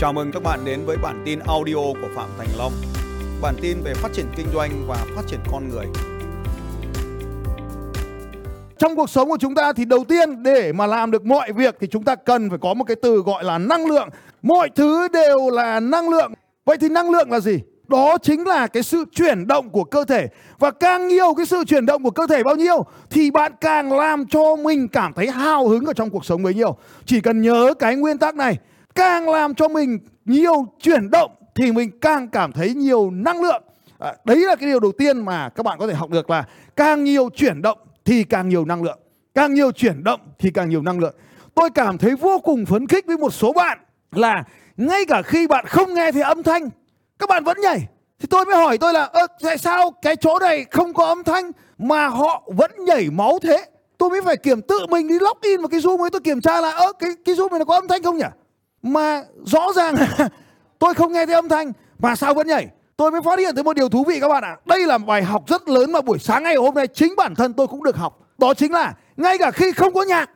[0.00, 2.72] Chào mừng các bạn đến với bản tin audio của Phạm Thành Long.
[3.42, 5.86] Bản tin về phát triển kinh doanh và phát triển con người.
[8.78, 11.76] Trong cuộc sống của chúng ta thì đầu tiên, để mà làm được mọi việc
[11.80, 14.08] thì chúng ta cần phải có một cái từ gọi là năng lượng.
[14.42, 16.32] Mọi thứ đều là năng lượng.
[16.64, 17.58] Vậy thì năng lượng là gì?
[17.88, 20.28] Đó chính là cái sự chuyển động của cơ thể
[20.58, 23.92] Và càng nhiều cái sự chuyển động của cơ thể bao nhiêu, Thì bạn càng
[23.92, 27.42] làm cho mình cảm thấy hào hứng ở trong cuộc sống bấy nhiêu Chỉ cần
[27.42, 28.58] nhớ cái nguyên tắc này
[28.98, 33.62] Càng làm cho mình nhiều chuyển động Thì mình càng cảm thấy nhiều năng lượng.
[33.98, 36.44] À, Đấy là cái điều đầu tiên mà các bạn có thể học được là
[36.76, 38.98] Càng nhiều chuyển động thì càng nhiều năng lượng.
[39.34, 41.14] Càng nhiều chuyển động thì càng nhiều năng lượng.
[41.54, 43.78] Tôi cảm thấy vô cùng phấn khích với một số bạn
[44.12, 44.44] Là
[44.76, 46.68] ngay cả khi bạn không nghe thấy âm thanh
[47.18, 47.78] các bạn vẫn nhảy.
[48.18, 51.24] Thì tôi mới hỏi tôi là ơ tại sao cái chỗ này không có âm
[51.24, 53.64] thanh mà họ vẫn nhảy máu thế?
[53.98, 56.60] Tôi mới phải kiểm tự mình đi login vào cái zoom ấy tôi kiểm tra
[56.60, 58.24] là ơ cái cái zoom này nó có âm thanh không nhỉ?
[58.82, 59.94] Mà rõ ràng
[60.78, 63.64] tôi không nghe thấy âm thanh, mà sao vẫn nhảy tôi mới phát hiện tới
[63.64, 64.56] một điều thú vị các bạn ạ à.
[64.66, 67.52] đây là bài học rất lớn mà buổi sáng ngày hôm nay chính bản thân
[67.52, 70.30] tôi cũng được học đó chính là ngay cả khi không có nhạc,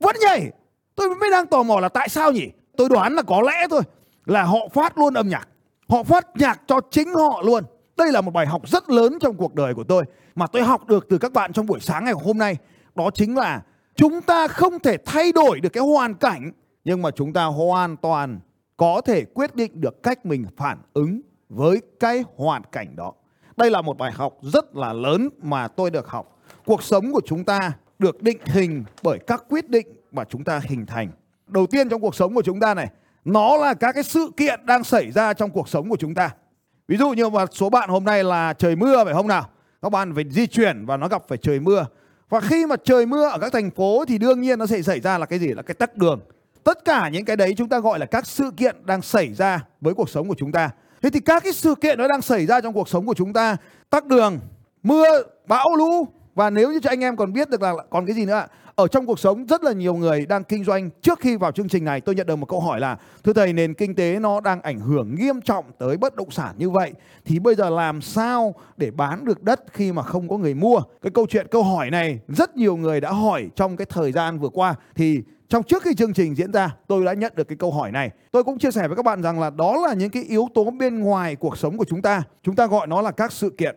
[0.00, 0.50] vẫn nhảy
[0.94, 3.82] tôi mới đang tò mò là tại sao nhỉ tôi đoán là có lẽ thôi,
[4.24, 5.48] là họ phát luôn âm nhạc
[5.88, 7.64] Họ phát nhạc cho chính họ luôn.
[7.96, 10.86] Đây là một bài học rất lớn trong cuộc đời của tôi, mà tôi học
[10.86, 12.56] được từ các bạn trong buổi sáng ngày hôm nay.
[12.94, 13.62] Đó chính là
[13.94, 16.52] chúng ta không thể thay đổi được cái hoàn cảnh
[16.86, 18.40] nhưng mà chúng ta hoàn toàn
[18.76, 23.12] có thể quyết định được cách mình phản ứng với cái hoàn cảnh đó.
[23.56, 26.38] Đây là một bài học rất là lớn mà tôi được học.
[26.64, 30.60] Cuộc sống của chúng ta được định hình bởi các quyết định mà chúng ta
[30.64, 31.10] hình thành.
[31.46, 32.88] Đầu tiên trong cuộc sống của chúng ta này,
[33.24, 36.30] nó là các cái sự kiện đang xảy ra trong cuộc sống của chúng ta
[36.88, 39.48] ví dụ như một số bạn hôm nay là trời mưa phải không nào
[39.82, 41.86] các bạn phải di chuyển và nó gặp phải trời mưa
[42.28, 45.00] và khi mà trời mưa ở các thành phố thì đương nhiên nó sẽ xảy
[45.00, 46.20] ra là cái gì là cái tắc đường
[46.66, 49.64] tất cả những cái đấy chúng ta gọi là các sự kiện đang xảy ra
[49.80, 50.70] với cuộc sống của chúng ta.
[51.02, 53.32] Thế thì các cái sự kiện nó đang xảy ra trong cuộc sống của chúng
[53.32, 53.56] ta,
[53.90, 54.38] tắc đường,
[54.82, 56.08] mưa, bão, lũ.
[56.34, 58.48] Và nếu như cho anh em còn biết được là còn cái gì nữa ạ?
[58.74, 61.68] Ở trong cuộc sống, rất là nhiều người đang kinh doanh trước khi vào chương
[61.68, 62.00] trình này.
[62.00, 64.80] Tôi nhận được một câu hỏi là, thưa thầy, nền kinh tế nó đang ảnh
[64.80, 66.92] hưởng nghiêm trọng tới bất động sản như vậy,
[67.24, 70.80] thì bây giờ làm sao để bán được đất khi mà không có người mua?
[71.02, 74.38] Cái câu chuyện, câu hỏi này rất nhiều người đã hỏi trong cái thời gian
[74.38, 74.74] vừa qua.
[74.94, 77.92] Thì trong trước khi chương trình diễn ra, tôi đã nhận được cái câu hỏi
[77.92, 78.10] này.
[78.32, 80.70] Tôi cũng chia sẻ với các bạn rằng là đó là những cái yếu tố
[80.70, 82.22] bên ngoài cuộc sống của chúng ta.
[82.42, 83.76] Chúng ta gọi nó là các sự kiện.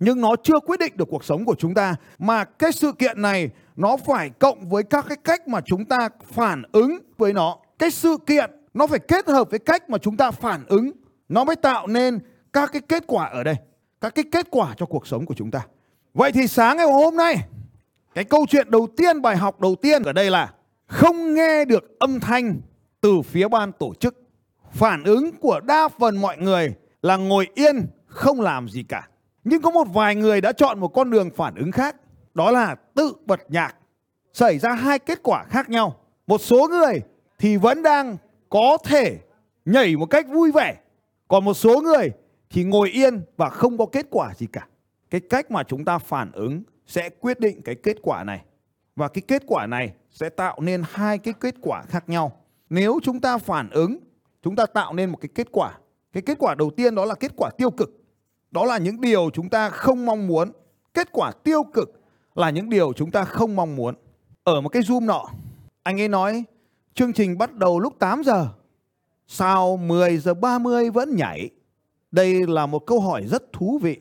[0.00, 3.22] Nhưng nó chưa quyết định được cuộc sống của chúng ta, mà cái sự kiện
[3.22, 7.56] này nó phải cộng với các cái cách mà chúng ta phản ứng với nó.
[7.78, 10.90] Cái sự kiện nó phải kết hợp với cách mà chúng ta phản ứng.
[11.28, 12.18] Nó mới tạo nên
[12.52, 13.56] các cái kết quả ở đây,
[14.00, 15.60] các cái kết quả cho cuộc sống của chúng ta.
[16.14, 17.36] Vậy thì sáng ngày hôm nay,
[18.14, 20.52] cái câu chuyện đầu tiên, bài học đầu tiên ở đây là
[20.92, 22.60] không nghe được âm thanh
[23.00, 24.14] từ phía ban tổ chức
[24.72, 29.08] phản ứng của đa phần mọi người là ngồi yên không làm gì cả
[29.44, 31.96] nhưng có một vài người đã chọn một con đường phản ứng khác,
[32.34, 33.76] đó là tự bật nhạc.
[34.32, 35.96] Xảy ra hai kết quả khác nhau.
[36.26, 37.00] Một số người
[37.38, 38.16] thì vẫn đang
[38.48, 39.18] có thể
[39.64, 40.74] nhảy một cách vui vẻ,
[41.28, 42.10] còn một số người
[42.50, 44.66] thì ngồi yên và không có kết quả gì cả.
[45.10, 48.44] Cái cách mà chúng ta phản ứng sẽ quyết định cái kết quả này.
[48.96, 52.32] Và cái kết quả này sẽ tạo nên hai cái kết quả khác nhau.
[52.70, 53.98] Nếu chúng ta phản ứng,
[54.42, 55.78] chúng ta tạo nên một cái kết quả.
[56.12, 58.02] Cái kết quả đầu tiên đó là kết quả tiêu cực
[58.50, 60.52] đó là những điều chúng ta không mong muốn.
[60.94, 62.00] Kết quả tiêu cực
[62.34, 63.94] là những điều chúng ta không mong muốn.
[64.44, 65.24] Ở một cái Zoom nọ,
[65.82, 66.44] anh ấy nói
[66.94, 68.48] chương trình bắt đầu lúc 8 giờ.
[69.26, 71.50] Sao 10 giờ 30 vẫn nhảy?
[72.10, 73.96] Đây là một câu hỏi rất thú vị.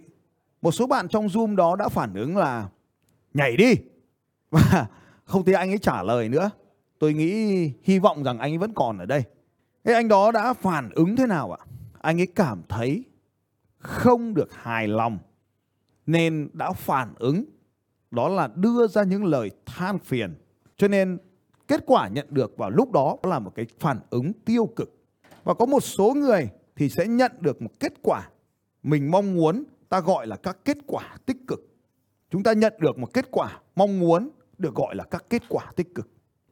[0.62, 2.70] Một số bạn trong Zoom đó đã phản ứng là
[3.34, 3.74] nhảy đi.
[4.52, 4.88] Và
[5.32, 6.50] không thấy anh ấy trả lời nữa.
[7.00, 9.24] Tôi nghĩ hy vọng rằng anh ấy vẫn còn ở đây.
[9.84, 11.66] Thế anh đó đã phản ứng thế nào ạ?
[12.02, 13.04] Anh ấy cảm thấy
[13.78, 15.18] không được hài lòng,
[16.06, 17.46] nên đã phản ứng
[18.12, 20.36] đó là đưa ra những lời than phiền
[20.78, 21.18] cho nên
[21.68, 24.98] kết quả nhận được vào lúc đó là một cái phản ứng tiêu cực
[25.44, 28.30] và có một số người thì sẽ nhận được một kết quả
[28.84, 31.60] mình mong muốn, ta gọi là các kết quả tích cực
[32.32, 34.30] chúng ta nhận được một kết quả mong muốn
[34.62, 36.08] được gọi là các kết quả tích cực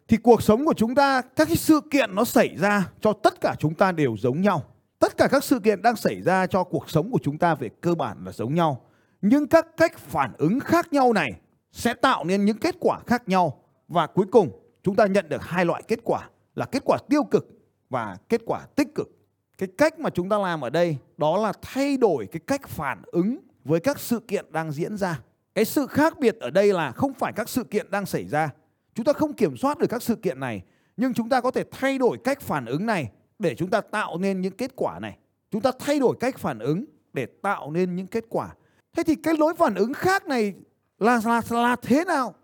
[0.08, 3.42] thì cuộc sống của chúng ta, các cái sự kiện nó xảy ra cho tất
[3.42, 4.64] cả chúng ta đều giống nhau
[5.00, 7.70] Tất cả các sự kiện đang xảy ra cho cuộc sống của chúng ta về
[7.82, 8.82] cơ bản là giống nhau.
[9.22, 11.32] Nhưng các cách phản ứng khác nhau này
[11.72, 13.64] sẽ tạo nên những kết quả khác nhau.
[13.88, 14.50] Và cuối cùng,
[14.84, 17.48] chúng ta nhận được hai loại kết quả, là kết quả tiêu cực
[17.90, 19.10] và kết quả tích cực.
[19.58, 23.02] Cái cách mà chúng ta làm ở đây đó là thay đổi cái cách phản
[23.06, 25.20] ứng với các sự kiện đang diễn ra.
[25.60, 28.50] Cái sự khác biệt ở đây là không phải các sự kiện đang xảy ra.
[28.96, 30.62] Chúng ta không kiểm soát được các sự kiện này,
[30.98, 34.18] nhưng chúng ta có thể thay đổi cách phản ứng này để chúng ta tạo
[34.18, 35.18] nên những kết quả này.
[35.52, 38.50] Chúng ta thay đổi cách phản ứng để tạo nên những kết quả.
[38.96, 40.54] Thế thì cái lối phản ứng khác này
[41.00, 42.36] là là là thế nào?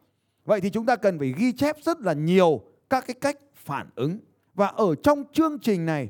[0.45, 3.89] Vậy thì chúng ta cần phải ghi chép rất là nhiều các cái cách phản
[3.95, 4.19] ứng
[4.53, 6.09] và ở trong chương trình này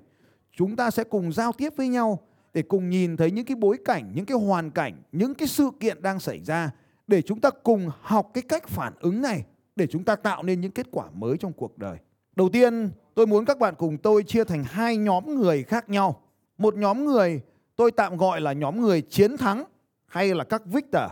[0.51, 2.19] chúng ta sẽ cùng giao tiếp với nhau
[2.53, 5.69] để cùng nhìn thấy những cái bối cảnh, những cái hoàn cảnh, những cái sự
[5.79, 6.71] kiện đang xảy ra
[7.07, 9.43] để chúng ta cùng học cái cách phản ứng này
[9.75, 11.97] để chúng ta tạo nên những kết quả mới trong cuộc đời.
[12.35, 16.21] Đầu tiên, tôi muốn các bạn cùng tôi chia thành hai nhóm người khác nhau.
[16.57, 17.41] Một nhóm người
[17.75, 19.63] tôi tạm gọi là nhóm người chiến thắng
[20.05, 21.11] hay là các victor.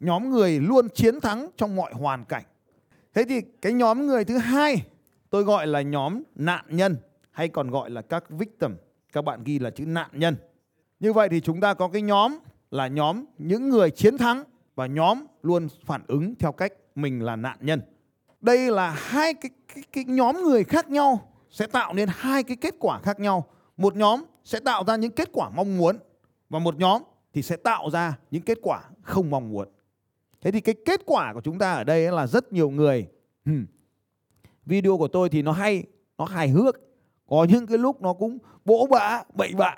[0.00, 2.44] Nhóm người luôn chiến thắng trong mọi hoàn cảnh.
[3.14, 4.86] Thế thì cái nhóm người thứ hai
[5.30, 6.96] tôi gọi là nhóm nạn nhân
[7.30, 8.76] hay còn gọi là các victim.
[9.12, 10.36] Các bạn ghi là chữ nạn nhân.
[11.00, 12.38] Như vậy thì chúng ta có cái nhóm
[12.70, 14.44] là nhóm những người chiến thắng
[14.74, 17.82] và nhóm luôn phản ứng theo cách mình là nạn nhân.
[18.40, 22.56] Đây là hai cái, cái, cái nhóm người khác nhau sẽ tạo nên hai cái
[22.56, 23.46] kết quả khác nhau.
[23.76, 25.98] Một nhóm sẽ tạo ra những kết quả mong muốn
[26.48, 27.02] và một nhóm
[27.32, 29.68] thì sẽ tạo ra những kết quả không mong muốn.
[30.40, 33.06] Thế thì cái kết quả của chúng ta ở đây là rất nhiều người.
[33.44, 33.66] Hmm.
[34.66, 35.84] Video của tôi thì nó hay,
[36.18, 36.76] nó hài hước.
[37.28, 39.76] Có những cái lúc nó cũng bỗ bã, bậy bạ.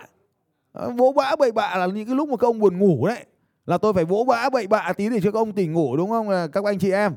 [0.97, 3.27] Bỗ bã bậy bạ là những cái lúc mà các ông buồn ngủ đấy.
[3.67, 6.11] Là tôi phải vỗ vã bậy bạ tí để cho các ông tỉnh ngủ, đúng
[6.11, 6.29] không?
[6.53, 7.13] Các anh chị em?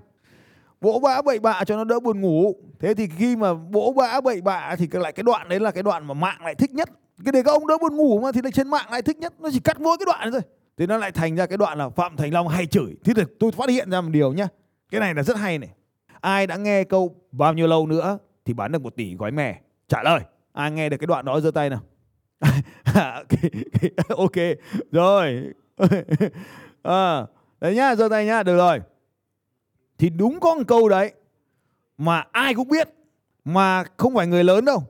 [0.82, 2.56] Vỗ vã bậy bạ cho nó đỡ buồn ngủ.
[2.80, 5.84] Thế thì khi mà vỗ vã bậy bạ thì lại cái đoạn đấy là cái
[5.84, 6.90] đoạn mà mạng lại thích nhất.
[7.26, 9.34] Cái để các ông đỡ buồn ngủ mà thì trên mạng lại thích nhất.
[9.40, 10.42] Nó chỉ cắt mỗi cái đoạn thôi.
[10.78, 12.96] Thì nó lại thành ra cái đoạn là phạm thành long hay chửi.
[13.04, 14.48] Thế thì tôi phát hiện ra một điều nhá.
[14.92, 15.70] Cái này là rất hay này.
[16.22, 19.62] Ai đã nghe câu bao nhiêu lâu nữa thì bán được một tỷ gói mè?
[19.88, 20.20] Trả lời.
[20.54, 21.80] Ai nghe được cái đoạn đó giơ tay nào.
[24.10, 24.36] Ok.
[24.92, 25.44] Rồi
[26.84, 27.28] à,
[27.60, 28.80] đấy nhá giơ tay nhá được rồi.
[29.98, 31.12] Thì đúng có một câu đấy
[31.98, 32.90] mà ai cũng biết
[33.46, 34.84] mà không phải người lớn đâu.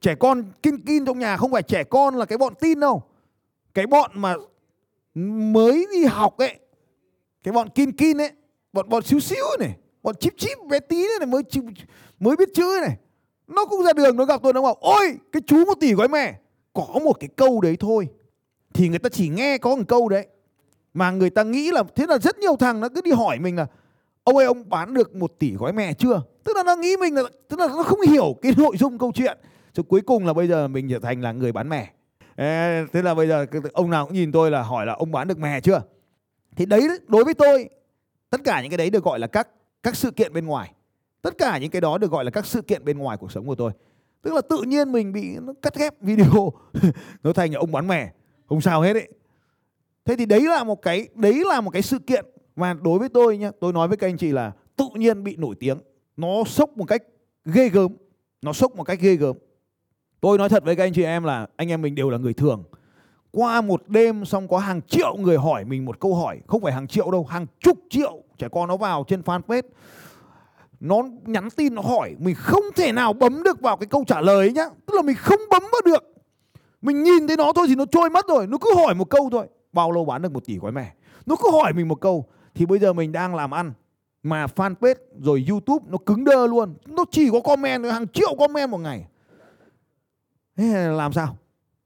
[0.00, 3.02] Trẻ con kinh kinh trong nhà không phải trẻ con là cái bọn tin đâu.
[3.74, 4.34] Cái bọn mà
[5.52, 6.58] mới đi học ấy
[7.42, 8.30] cái bọn kin kin ấy
[8.72, 11.42] bọn bọn xíu xíu này bọn chip chip bé tí này mới
[12.20, 12.96] mới biết chữ này.
[13.46, 16.08] Nó cũng ra đường nó gặp tôi nó bảo ôi cái chú một tỷ gói
[16.08, 16.38] mẹ.
[16.72, 18.08] Có một cái câu đấy thôi
[18.78, 20.26] thì người ta chỉ nghe có một câu đấy.
[20.94, 23.56] Mà người ta nghĩ là, thế là rất nhiều thằng nó cứ đi hỏi mình
[23.56, 23.66] là,
[24.24, 26.22] ông ơi, ông bán được một tỷ gói mè chưa?
[26.44, 29.12] Tức là nó nghĩ mình là, tức là nó không hiểu cái nội dung câu
[29.14, 29.38] chuyện.
[29.74, 31.92] Rồi cuối cùng là bây giờ mình trở thành là người bán mè.
[32.92, 35.38] Thế là bây giờ ông nào cũng nhìn tôi là hỏi là, ông bán được
[35.38, 35.82] mè chưa?
[36.56, 37.68] Thì đấy, đối với tôi,
[38.30, 39.48] tất cả những cái đấy được gọi là các
[39.82, 40.72] các sự kiện bên ngoài.
[41.22, 43.46] Tất cả những cái đó được gọi là các sự kiện bên ngoài cuộc sống
[43.46, 43.72] của tôi.
[44.22, 46.52] Tức là tự nhiên mình bị nó cắt ghép video
[47.22, 48.12] nó thành ông bán mè
[48.48, 49.08] không sao hết ấy.
[50.04, 52.24] Thế thì đấy là một cái đấy là một cái sự kiện
[52.56, 55.36] mà đối với tôi nhá tôi nói với các anh chị là tự nhiên bị
[55.36, 55.78] nổi tiếng.
[56.16, 57.02] Nó sốc một cách
[57.44, 57.92] ghê gớm
[58.42, 59.36] nó sốc một cách ghê gớm.
[60.20, 62.34] Tôi nói thật với các anh chị em là anh em mình đều là người
[62.34, 62.64] thường.
[63.30, 66.72] Qua một đêm xong có hàng triệu người hỏi mình một câu hỏi, không phải
[66.72, 69.62] hàng triệu đâu, hàng chục triệu trẻ con nó vào trên fanpage.
[70.80, 74.20] Nó nhắn tin nó hỏi mình không thể nào bấm được vào cái câu trả
[74.20, 74.64] lời ấy nhá.
[74.86, 76.17] Tức là mình không bấm vào được
[76.82, 78.46] mình nhìn thấy nó thôi thì nó trôi mất rồi.
[78.46, 79.46] Nó cứ hỏi một câu thôi.
[79.72, 80.94] Bao lâu bán được một tỷ gói mẻ
[81.28, 82.26] nó cứ hỏi mình một câu.
[82.54, 83.72] Thì bây giờ mình đang làm ăn
[84.22, 86.74] mà fanpage rồi youtube nó cứng đơ luôn.
[86.86, 89.06] Nó chỉ có comment hàng triệu comment một ngày.
[90.56, 91.36] Thế làm sao?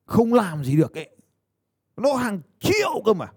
[0.05, 1.09] Không làm gì được ấy.
[1.97, 3.33] Nó hàng triệu cơ mà.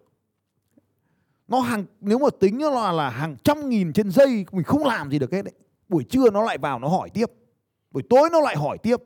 [1.48, 4.84] Nó hàng, nếu mà tính nó là là hàng trăm nghìn trên giây, mình không
[4.86, 5.54] làm gì được hết đấy.
[5.90, 7.32] Buổi trưa nó lại vào, nó hỏi tiếp.
[7.92, 9.02] Buổi tối nó lại hỏi tiếp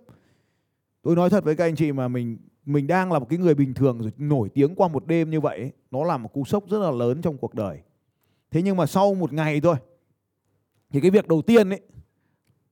[1.02, 3.56] tôi nói thật với các anh chị mà mình mình đang là một cái người
[3.56, 6.46] bình thường rồi nổi tiếng qua một đêm như vậy ấy, nó là một cú
[6.46, 7.80] sốc rất là lớn trong cuộc đời.
[8.52, 9.76] Thế nhưng mà sau một ngày thôi
[10.90, 11.82] thì cái việc đầu tiên ấy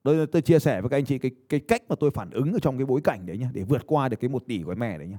[0.03, 2.53] tôi, tôi chia sẻ với các anh chị cái cái cách mà tôi phản ứng
[2.53, 4.75] ở trong cái bối cảnh đấy nhá để vượt qua được cái một tỷ của
[4.75, 5.17] mẹ đấy nhá.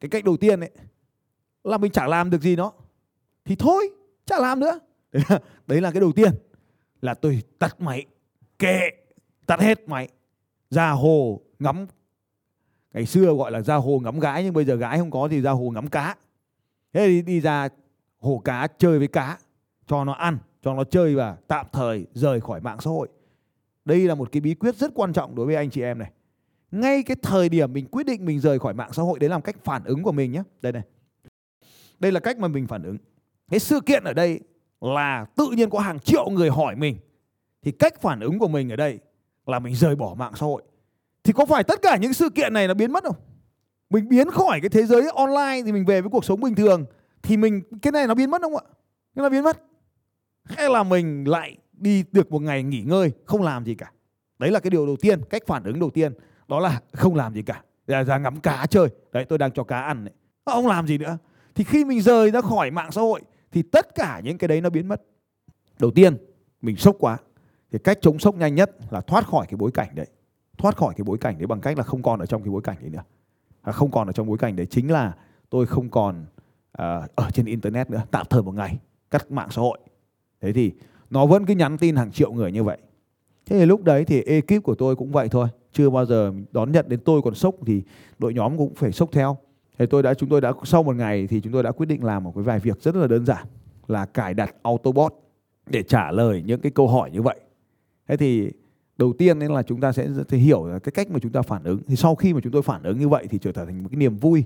[0.00, 0.70] Cái cách đầu tiên ấy
[1.64, 2.72] là mình chẳng làm được gì nó
[3.44, 3.90] thì thôi
[4.26, 4.78] chả làm nữa.
[5.12, 6.32] Đấy là, đấy là cái đầu tiên
[7.02, 8.06] là tôi tắt máy
[8.58, 8.80] kệ
[9.46, 10.08] tắt hết máy
[10.70, 11.86] ra hồ ngắm
[12.92, 15.40] ngày xưa gọi là ra hồ ngắm gái, nhưng bây giờ gái không có thì
[15.40, 16.16] ra hồ ngắm cá
[16.92, 17.68] thế thì đi ra
[18.18, 19.38] hồ cá chơi với cá,
[19.86, 23.08] cho nó ăn, cho nó chơi và tạm thời rời khỏi mạng xã hội
[23.84, 26.10] đây là một cái bí quyết rất quan trọng đối với anh chị em này.
[26.70, 29.40] Ngay cái thời điểm mình quyết định mình rời khỏi mạng xã hội, đấy là
[29.40, 30.42] cách phản ứng của mình nhé.
[30.62, 30.82] Đây này.
[31.98, 32.96] Đây là cách mà mình phản ứng.
[33.50, 34.40] Cái sự kiện ở đây
[34.80, 36.96] là tự nhiên có hàng triệu người hỏi mình.
[37.62, 38.98] Thì cách phản ứng của mình ở đây
[39.46, 40.62] là mình rời bỏ mạng xã hội.
[41.24, 43.16] Thì có phải tất cả những sự kiện này nó biến mất không?
[43.90, 46.84] Mình biến khỏi cái thế giới online thì mình về với cuộc sống bình thường
[47.22, 48.62] thì mình cái này nó biến mất không ạ?
[49.14, 49.62] Nó biến mất.
[50.44, 53.92] Hay là mình lại đi được một ngày nghỉ ngơi không làm gì cả
[54.38, 56.12] đấy là cái điều đầu tiên cách phản ứng đầu tiên
[56.48, 59.64] đó là không làm gì cả ra, ra ngắm cá chơi đấy tôi đang cho
[59.64, 61.18] cá ăn đấy ờ, không làm gì nữa
[61.54, 63.20] thì khi mình rời ra khỏi mạng xã hội
[63.52, 65.02] thì tất cả những cái đấy nó biến mất
[65.78, 66.16] đầu tiên
[66.62, 67.18] mình sốc quá
[67.72, 70.06] thì cách chống sốc nhanh nhất là thoát khỏi cái bối cảnh đấy.
[70.58, 72.62] Thoát khỏi cái bối cảnh đấy bằng cách là không còn ở trong cái bối
[72.62, 73.02] cảnh đấy nữa.
[73.62, 75.14] À, không còn ở trong bối cảnh đấy chính là
[75.50, 76.26] tôi không còn
[76.82, 78.78] uh, ở trên internet nữa tạm thời một ngày
[79.10, 79.78] cắt mạng xã hội.
[80.40, 80.72] Thế thì
[81.10, 82.78] nó vẫn cứ nhắn tin hàng triệu người như vậy.
[83.46, 86.72] Thế thì lúc đấy thì ekip của tôi cũng vậy thôi chưa bao giờ đón
[86.72, 87.82] nhận đến tôi còn sốc thì
[88.18, 89.36] đội nhóm cũng phải sốc theo.
[89.78, 92.04] Thì tôi đã chúng tôi đã sau một ngày thì chúng tôi đã quyết định
[92.04, 93.46] làm một cái vài việc rất là đơn giản
[93.88, 95.14] là cài đặt Autobot
[95.66, 97.40] để trả lời những cái câu hỏi như vậy.
[98.10, 98.50] Thế thì
[98.98, 101.80] đầu tiên nên là chúng ta sẽ hiểu cái cách mà chúng ta phản ứng.
[101.86, 103.96] Thì sau khi mà chúng tôi phản ứng như vậy thì trở thành một cái
[103.96, 104.44] niềm vui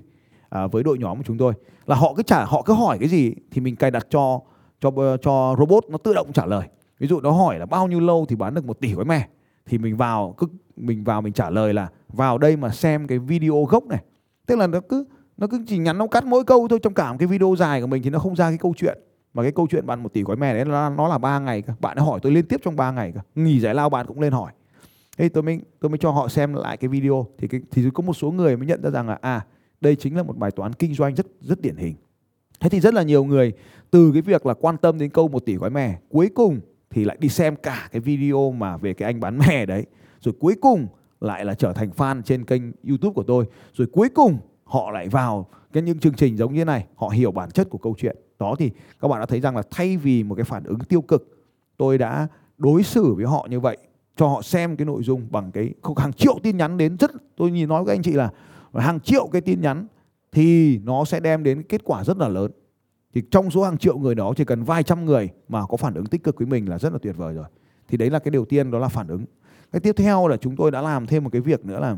[0.49, 1.53] à, với đội nhóm của chúng tôi
[1.85, 4.39] là họ cứ trả họ cứ hỏi cái gì thì mình cài đặt cho
[4.81, 4.91] cho
[5.21, 6.67] cho robot nó tự động trả lời.
[6.99, 9.27] Ví dụ nó hỏi là bao nhiêu lâu thì bán được một tỷ gói mè
[9.65, 13.19] thì mình vào cứ mình vào mình trả lời là vào đây mà xem cái
[13.19, 14.03] video gốc này.
[14.45, 15.05] Tức là nó cứ
[15.37, 17.81] nó cứ chỉ nhắn nó cắt mỗi câu thôi trong cả một cái video dài
[17.81, 18.97] của mình thì nó không ra cái câu chuyện
[19.35, 21.61] mà cái câu chuyện bạn một tỷ gói mè đấy là nó là ba ngày
[21.61, 24.19] cả bạn hỏi tôi liên tiếp trong 3 ngày cả nghỉ giải lao bạn cũng
[24.19, 24.51] lên hỏi.
[25.17, 27.27] Thế tôi mới tôi mới cho họ xem lại cái video.
[27.37, 29.45] Thì cái, thì có một số người mới nhận ra rằng là à
[29.81, 31.95] đây chính là một bài toán kinh doanh rất rất điển hình.
[32.59, 33.53] Thế thì rất là nhiều người
[33.91, 37.03] từ cái việc là quan tâm đến câu một tỷ gói mè cuối cùng thì
[37.05, 39.85] lại đi xem cả cái video mà về cái anh bán mè đấy.
[40.21, 40.87] Rồi cuối cùng
[41.21, 43.45] lại là trở thành fan trên kênh YouTube của tôi.
[43.73, 46.85] Rồi cuối cùng họ lại vào cái những chương trình giống như này.
[46.95, 49.63] Họ hiểu bản chất của câu chuyện đó thì các bạn đã thấy rằng là
[49.71, 51.45] thay vì một cái phản ứng tiêu cực
[51.77, 52.27] tôi đã
[52.57, 53.77] đối xử với họ như vậy
[54.15, 57.51] cho họ xem cái nội dung bằng cái hàng triệu tin nhắn đến rất tôi
[57.51, 58.29] nhìn nói với anh chị là
[58.73, 59.87] hàng triệu cái tin nhắn
[60.35, 62.51] thì nó sẽ đem đến kết quả rất là lớn.
[63.13, 65.93] Thì trong số hàng triệu người đó chỉ cần vài trăm người mà có phản
[65.93, 67.45] ứng tích cực với mình là rất là tuyệt vời rồi.
[67.87, 69.25] Thì đấy là cái điều tiên đó là phản ứng.
[69.71, 71.97] Cái tiếp theo là chúng tôi đã làm thêm một cái việc nữa là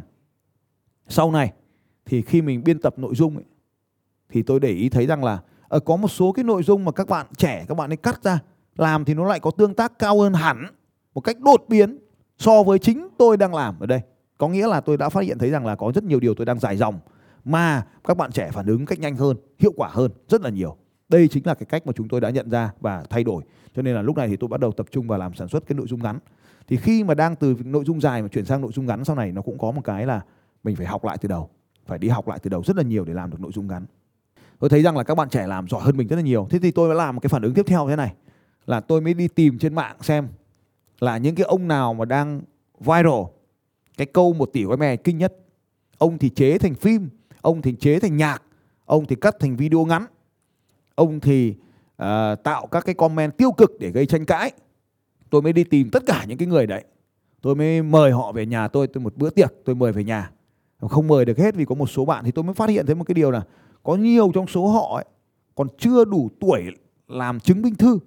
[1.08, 1.53] sau này
[2.06, 3.46] thì khi mình biên tập nội dung ấy,
[4.29, 6.91] thì tôi để ý thấy rằng là ở có một số cái nội dung mà
[6.91, 8.39] các bạn trẻ, các bạn ấy cắt ra,
[8.75, 10.65] làm thì nó lại có tương tác cao hơn hẳn,
[11.13, 11.97] một cách đột biến
[12.38, 14.01] so với chính tôi đang làm ở đây.
[14.38, 16.45] Có nghĩa là tôi đã phát hiện thấy rằng là có rất nhiều điều tôi
[16.45, 17.00] đang dài dòng,
[17.43, 20.77] mà các bạn trẻ phản ứng cách nhanh hơn, hiệu quả hơn rất là nhiều.
[21.09, 23.43] Đây chính là cái cách mà chúng tôi đã nhận ra và thay đổi.
[23.75, 25.67] Cho nên là lúc này thì tôi bắt đầu tập trung vào làm sản xuất
[25.67, 26.19] cái nội dung ngắn.
[26.67, 29.15] Thì khi mà đang từ nội dung dài mà chuyển sang nội dung ngắn sau
[29.15, 30.21] này, nó cũng có một cái là
[30.63, 31.50] mình phải học lại từ đầu,
[31.86, 33.86] phải đi học lại từ đầu rất là nhiều để làm được nội dung ngắn
[34.59, 36.47] tôi thấy rằng là các bạn trẻ làm giỏi hơn mình rất là nhiều.
[36.49, 38.13] Thế thì tôi đã làm một cái phản ứng tiếp theo thế này.
[38.65, 40.27] Là tôi mới đi tìm trên mạng xem
[40.99, 42.41] là những cái ông nào mà đang
[42.79, 43.23] viral.
[43.97, 45.33] Cái câu một tỷ gói mè kinh nhất.
[45.97, 47.09] Ông thì chế thành phim
[47.41, 48.43] ông thì chế thành nhạc
[48.85, 50.05] ông thì cắt thành video ngắn.
[50.95, 51.55] Ông thì
[52.03, 52.07] uh,
[52.43, 54.51] tạo các cái comment tiêu cực để gây tranh cãi.
[55.29, 56.83] Tôi mới đi tìm tất cả những cái người đấy.
[57.41, 60.31] Tôi mới mời họ về nhà tôi tôi một bữa tiệc tôi mời về nhà.
[60.89, 62.95] Không mời được hết vì có một số bạn thì tôi mới phát hiện thấy
[62.95, 63.43] một cái điều là
[63.84, 65.05] có nhiều trong số họ ấy,
[65.55, 66.63] còn chưa đủ tuổi
[67.07, 68.00] làm chứng minh thư.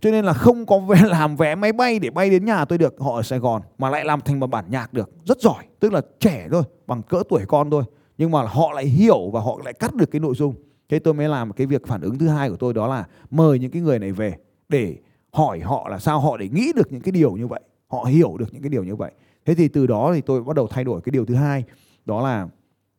[0.00, 2.78] Cho nên là không có vé làm vé máy bay để bay đến nhà tôi
[2.78, 5.10] được họ ở Sài Gòn mà lại làm thành một bản nhạc được.
[5.24, 7.84] Rất giỏi tức là trẻ thôi bằng cỡ tuổi con thôi.
[8.18, 10.54] Nhưng mà họ lại hiểu và họ lại cắt được cái nội dung.
[10.88, 13.58] Thế tôi mới làm cái việc phản ứng thứ hai của tôi đó là mời
[13.58, 14.34] những cái người này về
[14.68, 14.96] để
[15.32, 17.60] hỏi họ là sao họ để nghĩ được những cái điều như vậy.
[17.88, 19.12] Họ hiểu được những cái điều như vậy.
[19.44, 21.64] Thế thì từ đó thì tôi bắt đầu thay đổi cái điều thứ hai
[22.04, 22.48] đó là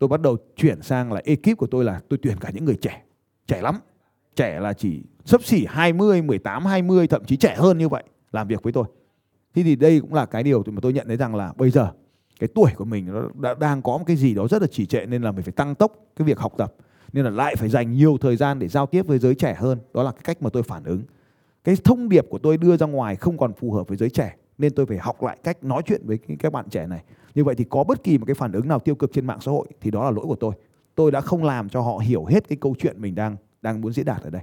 [0.03, 2.75] tôi bắt đầu chuyển sang là ekip của tôi là tôi tuyển cả những người
[2.75, 3.01] trẻ
[3.47, 3.79] trẻ lắm.
[4.35, 8.47] Trẻ là chỉ sấp xỉ 20, 18, 20 thậm chí trẻ hơn như vậy làm
[8.47, 8.85] việc với tôi.
[9.55, 11.91] Thế thì đây cũng là cái điều mà tôi nhận thấy rằng là bây giờ
[12.39, 14.85] cái tuổi của mình nó đã đang có một cái gì đó rất là trì
[14.85, 16.73] trệ nên là mình phải tăng tốc cái việc học tập
[17.13, 19.79] nên là lại phải dành nhiều thời gian để giao tiếp với giới trẻ hơn.
[19.93, 21.03] Đó là cái cách mà tôi phản ứng.
[21.63, 24.35] Cái thông điệp của tôi đưa ra ngoài không còn phù hợp với giới trẻ
[24.57, 27.03] nên tôi phải học lại cách nói chuyện với các bạn trẻ này.
[27.35, 29.41] Như vậy thì có bất kỳ một cái phản ứng nào tiêu cực trên mạng
[29.41, 30.53] xã hội thì đó là lỗi của tôi.
[30.95, 33.93] Tôi đã không làm cho họ hiểu hết cái câu chuyện mình đang đang muốn
[33.93, 34.41] diễn đạt ở đây.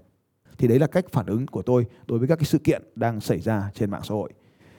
[0.58, 3.20] Thì đấy là cách phản ứng của tôi đối với các cái sự kiện đang
[3.20, 4.32] xảy ra trên mạng xã hội.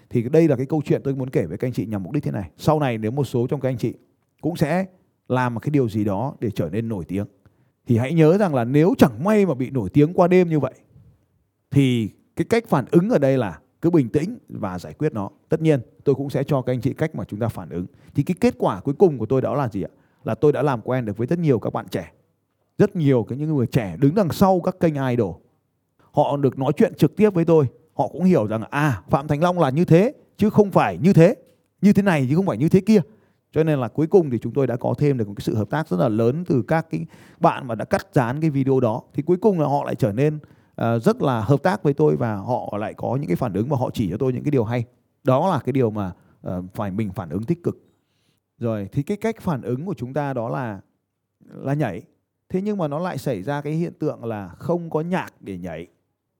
[0.09, 2.13] Thì đây là cái câu chuyện tôi muốn kể với các anh chị nhằm mục
[2.13, 2.49] đích thế này.
[2.57, 3.93] Sau này nếu một số trong các anh chị
[4.41, 4.85] cũng sẽ
[5.27, 7.25] làm một cái điều gì đó để trở nên nổi tiếng,
[7.87, 10.59] thì hãy nhớ rằng là nếu chẳng may mà bị nổi tiếng qua đêm như
[10.59, 10.73] vậy,
[11.71, 15.29] thì cái cách phản ứng ở đây là cứ bình tĩnh và giải quyết nó.
[15.49, 17.85] Tất nhiên, tôi cũng sẽ cho các anh chị cách mà chúng ta phản ứng.
[18.15, 19.89] Thì cái kết quả cuối cùng của tôi đó là gì ạ?
[20.23, 22.11] Là tôi đã làm quen được với rất nhiều các bạn trẻ.
[22.77, 25.35] Rất nhiều cái những người trẻ đứng đằng sau các kênh idol.
[26.11, 27.67] Họ được nói chuyện trực tiếp với tôi.
[27.93, 31.13] Họ cũng hiểu rằng à phạm thành long là như thế, chứ không phải như
[31.13, 31.35] thế.
[31.81, 33.01] Như thế này chứ không phải như thế kia.
[33.51, 35.55] Cho nên là cuối cùng thì chúng tôi đã có thêm được một cái sự
[35.55, 37.05] hợp tác rất là lớn từ các cái
[37.39, 39.01] bạn mà đã cắt dán cái video đó.
[39.13, 40.39] Thì cuối cùng là họ lại trở nên
[40.81, 43.69] uh, rất là hợp tác với tôi và họ lại có những cái phản ứng
[43.69, 44.85] và họ chỉ cho tôi những cái điều hay.
[45.23, 46.11] Đó là cái điều mà
[46.47, 47.77] uh, phải mình phản ứng tích cực.
[48.57, 50.81] Rồi thì cái cách phản ứng của chúng ta đó là
[51.45, 52.01] là nhảy.
[52.49, 55.57] Thế nhưng mà nó lại xảy ra cái hiện tượng là không có nhạc để
[55.57, 55.87] nhảy.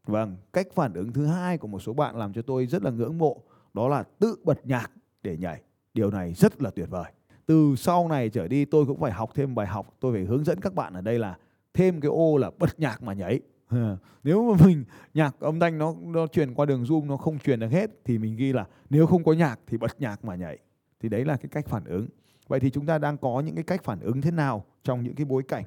[0.08, 2.92] Vâng cách phản ứng thứ hai của một số bạn làm cho tôi rất là
[2.92, 3.44] ngưỡng mộ
[3.74, 4.92] đó là tự bật nhạc
[5.24, 5.62] để nhảy.
[5.94, 7.12] Điều này rất là tuyệt vời.
[7.46, 9.96] Từ sau này trở đi tôi cũng phải học thêm bài học.
[10.00, 11.38] Tôi phải hướng dẫn các bạn ở đây là
[11.74, 13.40] thêm cái ô là bật nhạc mà nhảy.
[14.24, 17.60] nếu mà mình nhạc âm thanh nó nó truyền qua đường zoom nó không truyền
[17.60, 20.58] được hết thì mình ghi là nếu không có nhạc thì bật nhạc mà nhảy.
[21.00, 22.08] Thì đấy là cái cách phản ứng.
[22.48, 25.16] Vậy thì chúng ta đang có những cái cách phản ứng thế nào trong những
[25.16, 25.64] cái bối cảnh?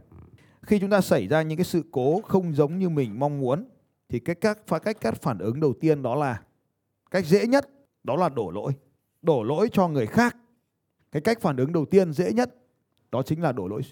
[0.63, 3.65] Khi chúng ta xảy ra những cái sự cố không giống như mình mong muốn,
[4.09, 6.43] thì cái cách cách các phản ứng đầu tiên đó là,
[7.11, 7.71] cách dễ nhất
[8.05, 8.73] đó là đổ lỗi.
[9.23, 10.37] Đổ lỗi cho người khác.
[11.13, 12.55] Cái cách phản ứng đầu tiên dễ nhất
[13.13, 13.83] đó chính là đổ lỗi.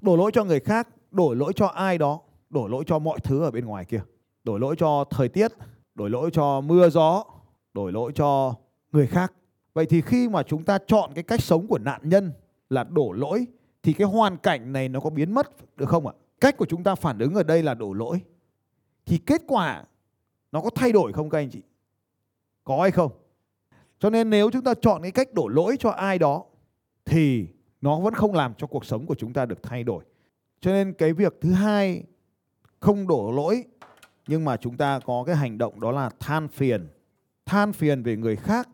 [0.00, 2.20] Đổ lỗi cho người khác, đổ lỗi cho ai đó
[2.54, 4.02] đổ lỗi cho mọi thứ ở bên ngoài kia.
[4.44, 5.52] Đổ lỗi cho thời tiết,
[5.94, 7.24] đổ lỗi cho mưa gió,
[7.72, 8.54] đổ lỗi cho
[8.92, 9.32] người khác.
[9.74, 12.32] Vậy thì khi mà chúng ta chọn cái cách sống của nạn nhân
[12.70, 13.46] là đổ lỗi,
[13.82, 16.12] thì cái hoàn cảnh này nó có biến mất được không ạ?
[16.40, 18.20] Cách của chúng ta phản ứng ở đây là đổ lỗi.
[19.06, 19.84] Thì kết quả
[20.52, 21.62] nó có thay đổi không các anh chị?
[22.64, 23.12] Có hay không?
[23.98, 26.44] Cho nên nếu chúng ta chọn cái cách đổ lỗi cho ai đó,
[27.04, 27.46] thì
[27.80, 30.04] nó vẫn không làm cho cuộc sống của chúng ta được thay đổi.
[30.60, 32.02] Cho nên cái việc thứ hai
[32.84, 33.64] không đổ lỗi.
[34.26, 36.88] Nhưng mà chúng ta có cái hành động đó là than phiền.
[37.46, 38.68] Than phiền về người khác,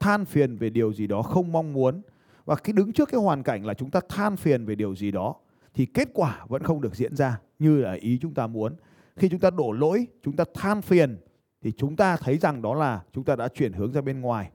[0.00, 2.02] than phiền về điều gì đó không mong muốn.
[2.44, 5.10] Và khi đứng trước cái hoàn cảnh là chúng ta than phiền về điều gì
[5.10, 5.34] đó
[5.74, 8.76] thì kết quả vẫn không được diễn ra như là ý chúng ta muốn.
[9.16, 11.18] Khi chúng ta đổ lỗi, chúng ta than phiền
[11.62, 14.50] thì chúng ta thấy rằng đó là chúng ta đã chuyển hướng ra bên ngoài.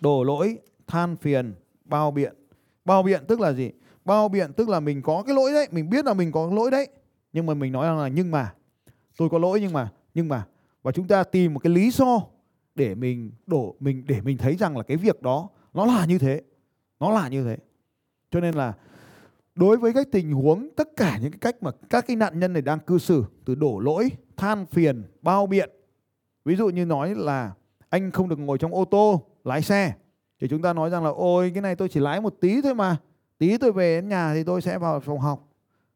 [0.00, 2.34] Đổ lỗi, than phiền, bao biện.
[2.84, 3.70] Bao biện tức là gì?
[4.04, 6.70] Bao biện tức là mình có cái lỗi đấy, mình biết là mình có lỗi
[6.70, 6.88] đấy
[7.32, 8.54] nhưng mà mình nói rằng là, nhưng mà,
[9.16, 10.46] tôi có lỗi nhưng mà nhưng mà.
[10.82, 12.20] Và chúng ta tìm một cái lý do
[12.74, 16.18] để mình đổ, mình, để mình thấy rằng là cái việc đó nó là như
[16.18, 16.42] thế,
[17.00, 17.56] nó là như thế.
[18.30, 18.74] Cho nên là
[19.54, 22.52] đối với các tình huống, tất cả những cái cách mà các cái nạn nhân
[22.52, 25.70] này đang cư xử, từ đổ lỗi, than phiền, bao biện.
[26.44, 27.52] Ví dụ như nói là
[27.88, 29.94] anh không được ngồi trong ô tô, lái xe,
[30.40, 32.74] thì chúng ta nói rằng là, ôi, cái này tôi chỉ lái một tí thôi
[32.74, 32.96] mà,
[33.38, 35.49] tí tôi về đến nhà thì tôi sẽ vào phòng học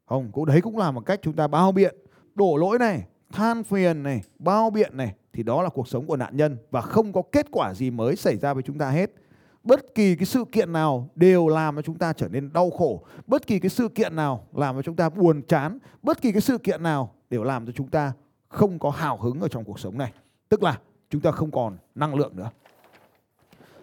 [0.05, 1.95] không, cũng đấy cũng là một cách chúng ta bao biện.
[2.35, 6.17] Đổ lỗi này, than phiền này, bao biện này, thì đó là cuộc sống của
[6.17, 9.11] nạn nhân và không có kết quả gì mới xảy ra với chúng ta hết.
[9.63, 13.03] Bất kỳ cái sự kiện nào đều làm cho chúng ta trở nên đau khổ.
[13.27, 15.79] Bất kỳ cái sự kiện nào làm cho chúng ta buồn chán.
[16.01, 18.13] Bất kỳ cái sự kiện nào đều làm cho chúng ta
[18.47, 20.13] không có hào hứng ở trong cuộc sống này.
[20.49, 22.49] Tức là chúng ta không còn năng lượng nữa.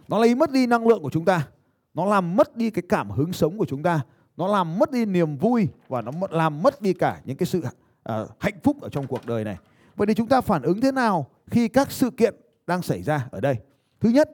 [0.09, 1.49] Nó lấy mất đi năng lượng của chúng ta.
[1.95, 4.01] Nó làm mất đi cái cảm hứng sống của chúng ta
[4.37, 7.63] nó làm mất đi niềm vui và nó làm mất đi cả những cái sự
[8.03, 9.57] à, hạnh phúc ở trong cuộc đời này.
[9.97, 12.35] Vậy thì chúng ta phản ứng thế nào khi các sự kiện
[12.67, 13.57] đang xảy ra ở đây?
[14.01, 14.31] Thứ nhất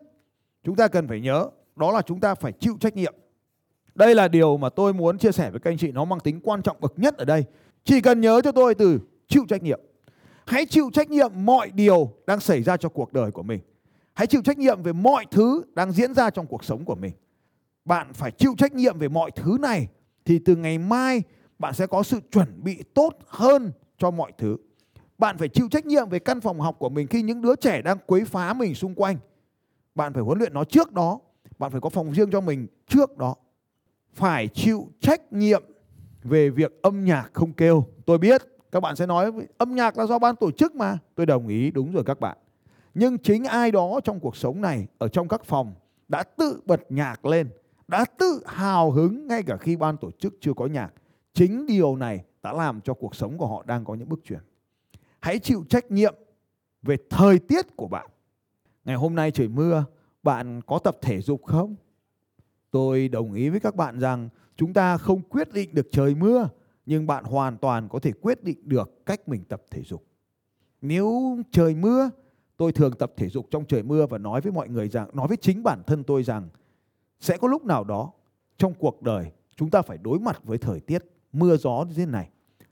[0.64, 3.14] chúng ta cần phải nhớ đó là chúng ta phải chịu trách nhiệm.
[3.94, 6.40] Đây là điều mà tôi muốn chia sẻ với các anh chị nó mang tính
[6.42, 7.44] quan trọng bậc nhất ở đây.
[7.84, 9.80] Chỉ cần nhớ cho tôi từ chịu trách nhiệm.
[10.46, 13.60] Hãy chịu trách nhiệm mọi điều đang xảy ra cho cuộc đời của mình.
[14.14, 17.12] Hãy chịu trách nhiệm về mọi thứ đang diễn ra trong cuộc sống của mình
[17.84, 19.88] bạn phải chịu trách nhiệm về mọi thứ này,
[20.24, 21.22] thì từ ngày mai
[21.58, 24.56] bạn sẽ có sự chuẩn bị tốt hơn cho mọi thứ.
[25.18, 27.82] Bạn phải chịu trách nhiệm về căn phòng học của mình khi những đứa trẻ
[27.82, 29.16] đang quấy phá mình xung quanh.
[29.94, 31.20] Bạn phải huấn luyện nó trước đó,
[31.58, 33.34] bạn phải có phòng riêng cho mình trước đó.
[34.14, 35.62] Phải chịu trách nhiệm
[36.22, 37.84] về việc âm nhạc không kêu.
[38.06, 40.98] Tôi biết các bạn sẽ nói, âm nhạc là do ban tổ chức mà.
[41.14, 42.38] Tôi đồng ý, đúng rồi các bạn.
[42.94, 45.74] Nhưng chính ai đó trong cuộc sống này, ở trong các phòng,
[46.08, 47.48] đã tự bật nhạc lên
[47.88, 50.92] đã tự hào hứng ngay cả khi ban tổ chức chưa có nhạc.
[51.32, 54.40] Chính điều này đã làm cho cuộc sống của họ đang có những bước chuyển.
[55.20, 56.14] Hãy chịu trách nhiệm
[56.82, 58.10] về thời tiết của bạn.
[58.84, 59.84] Ngày hôm nay trời mưa,
[60.22, 61.76] bạn có tập thể dục không?
[62.70, 66.48] Tôi đồng ý với các bạn rằng chúng ta không quyết định được trời mưa,
[66.86, 70.04] nhưng bạn hoàn toàn có thể quyết định được cách mình tập thể dục.
[70.80, 72.10] Nếu trời mưa,
[72.56, 75.28] tôi thường tập thể dục trong trời mưa và nói với mọi người rằng, nói
[75.28, 76.48] với chính bản thân tôi rằng
[77.20, 78.12] sẽ có lúc nào đó
[78.58, 82.06] trong cuộc đời chúng ta phải đối mặt với thời tiết mưa gió như thế
[82.06, 82.28] này,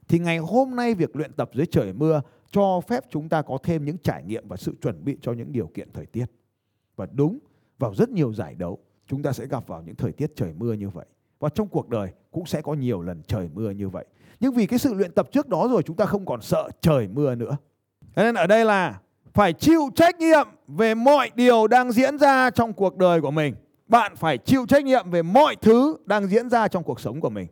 [0.07, 3.57] thì ngày hôm nay việc luyện tập dưới trời mưa cho phép chúng ta có
[3.63, 6.25] thêm những trải nghiệm và sự chuẩn bị cho những điều kiện thời tiết.
[6.95, 7.39] Và đúng,
[7.79, 10.73] vào rất nhiều giải đấu, chúng ta sẽ gặp vào những thời tiết trời mưa
[10.73, 11.05] như vậy.
[11.39, 14.05] Và trong cuộc đời cũng sẽ có nhiều lần trời mưa như vậy.
[14.39, 17.07] Nhưng vì cái sự luyện tập trước đó rồi, chúng ta không còn sợ trời
[17.07, 17.57] mưa nữa.
[18.15, 19.01] Nên ở đây là
[19.33, 23.55] phải chịu trách nhiệm về mọi điều đang diễn ra trong cuộc đời của mình
[23.87, 27.29] bạn phải chịu trách nhiệm về mọi thứ đang diễn ra trong cuộc sống của
[27.29, 27.47] mình.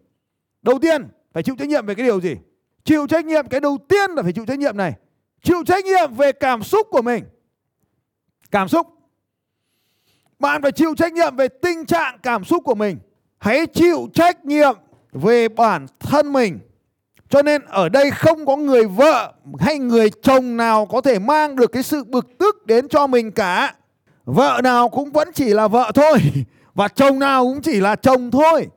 [0.61, 2.35] Đầu tiên, phải chịu trách nhiệm về cái điều gì?
[2.83, 4.93] Chịu trách nhiệm, cái đầu tiên là phải chịu trách nhiệm này.
[5.43, 7.23] Chịu trách nhiệm về cảm xúc của mình.
[8.51, 8.87] Cảm xúc.
[10.39, 12.97] Bạn phải chịu trách nhiệm về tình trạng cảm xúc của mình.
[13.37, 14.73] Hãy chịu trách nhiệm
[15.11, 16.59] về bản thân mình.
[17.29, 21.55] Cho nên ở đây không có người vợ hay người chồng nào có thể mang
[21.55, 23.75] được cái sự bực tức đến cho mình cả
[24.25, 26.17] vợ nào cũng vẫn chỉ là vợ thôi,
[26.73, 28.67] và chồng nào cũng chỉ là chồng thôi.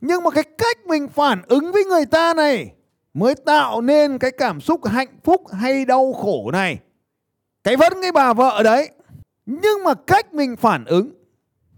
[0.00, 2.72] Nhưng mà cái cách mình phản ứng với người ta này
[3.14, 6.78] mới tạo nên cái cảm xúc hạnh phúc hay đau khổ này.
[7.64, 8.90] Cái vẫn cái bà vợ đấy.
[9.46, 11.10] Nhưng mà cách mình phản ứng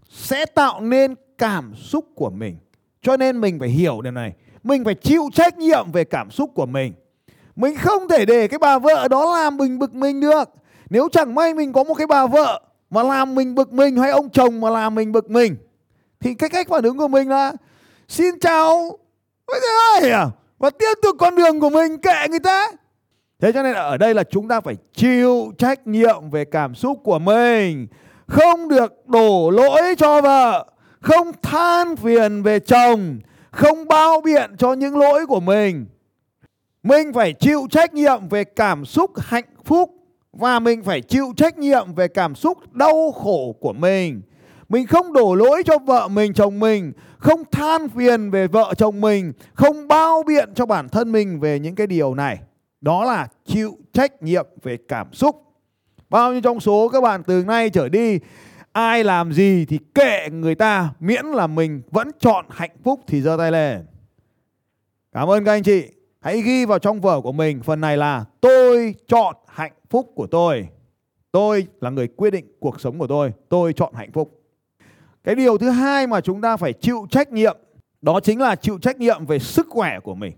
[0.09, 2.57] sẽ tạo nên cảm xúc của mình.
[3.01, 4.33] Cho nên mình phải hiểu điều này.
[4.63, 6.93] Mình phải chịu trách nhiệm về cảm xúc của mình.
[7.55, 10.49] Mình không thể để cái bà vợ đó làm mình bực mình được.
[10.89, 14.11] Nếu chẳng may mình có một cái bà vợ mà làm mình bực mình hay
[14.11, 15.55] ông chồng mà làm mình bực mình?
[16.19, 17.53] Thì cái cách phản ứng của mình là,
[18.07, 18.97] xin chào
[19.47, 19.59] với
[19.93, 20.27] ai à
[20.59, 22.67] và tiếp tục con đường của mình kệ người ta.
[23.39, 26.99] Thế cho nên ở đây là chúng ta phải chịu trách nhiệm về cảm xúc
[27.03, 27.87] của mình.
[28.27, 30.65] Không được đổ lỗi cho vợ.
[30.99, 33.19] Không than phiền về chồng.
[33.51, 35.85] Không bao biện cho những lỗi của mình.
[36.83, 39.98] Mình phải chịu trách nhiệm về cảm xúc hạnh phúc
[40.33, 44.21] và mình phải chịu trách nhiệm về cảm xúc đau khổ của mình.
[44.69, 49.01] Mình không đổ lỗi cho vợ mình, chồng mình, không than phiền về vợ, chồng
[49.01, 52.39] mình, không bao biện cho bản thân mình về những cái điều này.
[52.81, 55.43] Đó là chịu trách nhiệm về cảm xúc.
[56.09, 58.19] Bao nhiêu trong số các bạn từ nay trở đi,
[58.71, 63.21] ai làm gì thì kệ người ta, miễn là mình vẫn chọn hạnh phúc thì
[63.21, 63.85] giơ tay lên.
[65.13, 65.83] Cảm ơn các anh chị.
[66.19, 70.27] Hãy ghi vào trong vở của mình phần này là tôi chọn hạnh phúc của
[70.27, 70.67] tôi.
[71.31, 73.33] Tôi là người quyết định cuộc sống của tôi.
[73.49, 74.41] Tôi chọn hạnh phúc.
[75.23, 77.57] Cái điều thứ hai mà chúng ta phải chịu trách nhiệm,
[78.01, 80.33] đó chính là chịu trách nhiệm về sức khỏe của mình.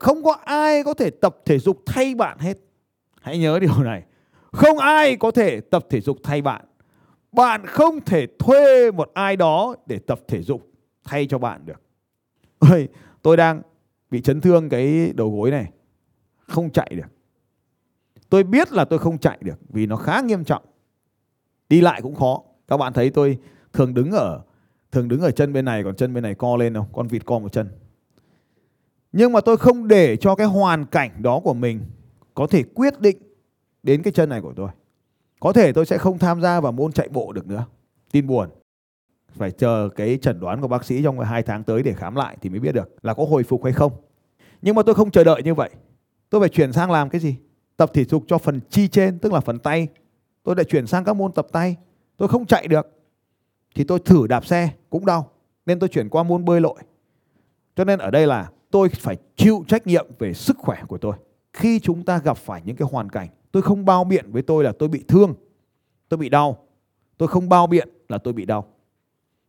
[0.00, 2.58] Không có ai có thể tập thể dục thay bạn hết.
[3.20, 4.02] Hãy nhớ điều này.
[4.52, 6.64] Không ai có thể tập thể dục thay bạn.
[7.32, 10.70] Bạn không thể thuê một ai đó để tập thể dục
[11.04, 11.82] thay cho bạn được.
[12.58, 12.88] Ơi
[13.22, 13.62] tôi đang
[14.10, 15.66] bị chấn thương cái đầu gối này.
[16.38, 17.19] Không chạy được
[18.30, 20.62] tôi biết là tôi không chạy được vì nó khá nghiêm trọng.
[21.68, 22.42] Đi lại cũng khó.
[22.68, 23.38] Các bạn thấy tôi
[23.72, 24.40] thường đứng ở,
[24.92, 26.86] thường đứng ở chân bên này, còn chân bên này co lên không?
[26.92, 27.68] Con vịt co một chân.
[29.12, 31.80] Nhưng mà tôi không để cho cái hoàn cảnh đó của mình
[32.34, 33.16] có thể quyết định
[33.82, 34.70] đến cái chân này của tôi.
[35.40, 37.66] Có thể tôi sẽ không tham gia vào môn chạy bộ được nữa.
[38.12, 38.48] Tin buồn.
[39.28, 42.36] Phải chờ cái chẩn đoán của bác sĩ trong hai tháng tới để khám lại
[42.40, 43.92] thì mới biết được là có hồi phục hay không.
[44.62, 45.70] Nhưng mà tôi không chờ đợi như vậy.
[46.30, 47.36] Tôi phải chuyển sang làm cái gì?
[47.80, 49.88] Tập thể dục cho phần chi trên, tức là phần tay.
[50.42, 51.76] Tôi lại chuyển sang các môn tập tay.
[52.16, 52.86] Tôi không chạy được.
[53.74, 55.30] Thì tôi thử đạp xe, cũng đau.
[55.66, 56.74] Nên tôi chuyển qua môn bơi lội.
[57.76, 61.16] Cho nên ở đây là tôi phải chịu trách nhiệm về sức khỏe của tôi.
[61.52, 64.64] Khi chúng ta gặp phải những cái hoàn cảnh, tôi không bao biện với tôi
[64.64, 65.34] là tôi bị thương,
[66.08, 66.66] tôi bị đau.
[67.16, 68.66] Tôi không bao biện là tôi bị đau.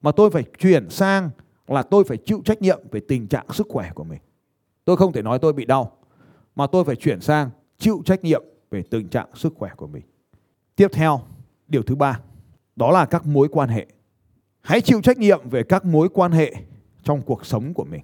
[0.02, 1.30] Mà tôi phải chuyển sang
[1.67, 4.20] là tôi phải chịu trách nhiệm về tình trạng sức khỏe của mình.
[4.86, 5.98] Tôi không thể nói tôi bị đau,
[6.56, 7.50] mà tôi phải chuyển sang
[7.82, 10.04] chịu trách nhiệm về tình trạng sức khỏe của mình.
[10.76, 11.22] Tiếp theo,
[11.67, 12.20] điều thứ ba,
[12.76, 13.86] đó là các mối quan hệ.
[14.62, 16.54] Hãy chịu trách nhiệm về các mối quan hệ
[17.04, 18.02] trong cuộc sống của mình.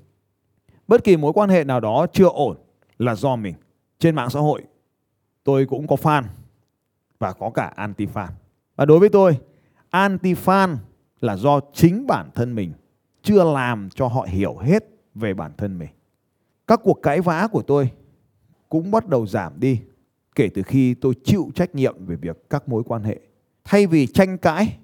[0.88, 2.58] Bất kỳ mối quan hệ nào đó chưa ổn
[2.98, 3.56] là do mình.
[4.00, 4.64] Trên mạng xã hội,
[5.44, 6.24] tôi cũng có fan
[7.20, 8.28] và có cả anti fan
[8.76, 9.40] và đối với tôi
[9.90, 10.76] anti fan
[11.20, 12.74] là do chính bản thân mình
[13.22, 14.84] chưa làm cho họ hiểu hết
[15.16, 15.90] về bản thân mình.
[16.68, 17.92] Các cuộc cãi vã của tôi
[18.70, 19.80] cũng bắt đầu giảm đi,
[20.36, 23.20] kể từ khi tôi chịu trách nhiệm về việc các mối quan hệ.
[23.64, 24.78] Thay vì tranh cãi,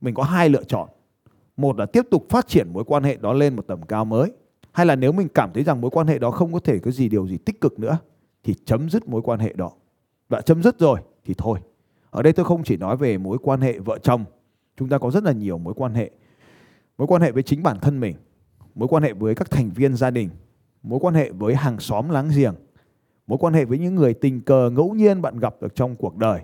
[0.00, 0.88] mình có hai lựa chọn.
[1.56, 4.32] Một là tiếp tục phát triển mối quan hệ đó lên một tầm cao mới,
[4.72, 6.90] hay là nếu mình cảm thấy rằng mối quan hệ đó không có thể có
[6.90, 7.98] gì điều gì tích cực nữa,
[8.44, 9.70] thì chấm dứt mối quan hệ đó.
[10.28, 11.58] Và chấm dứt rồi thì thôi.
[12.10, 14.24] Ở đây tôi không chỉ nói về mối quan hệ vợ chồng,
[14.76, 16.10] chúng ta có rất là nhiều mối quan hệ.
[16.98, 18.16] Mối quan hệ với chính bản thân mình,
[18.74, 20.28] mối quan hệ với các thành viên gia đình,
[20.82, 22.54] mối quan hệ với hàng xóm láng giềng
[23.26, 26.16] mối quan hệ với những người tình cờ ngẫu nhiên bạn gặp được trong cuộc
[26.16, 26.40] đời.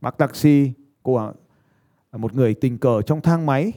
[0.00, 1.32] Bác taxi, cô
[2.12, 3.72] một người tình cờ trong thang máy,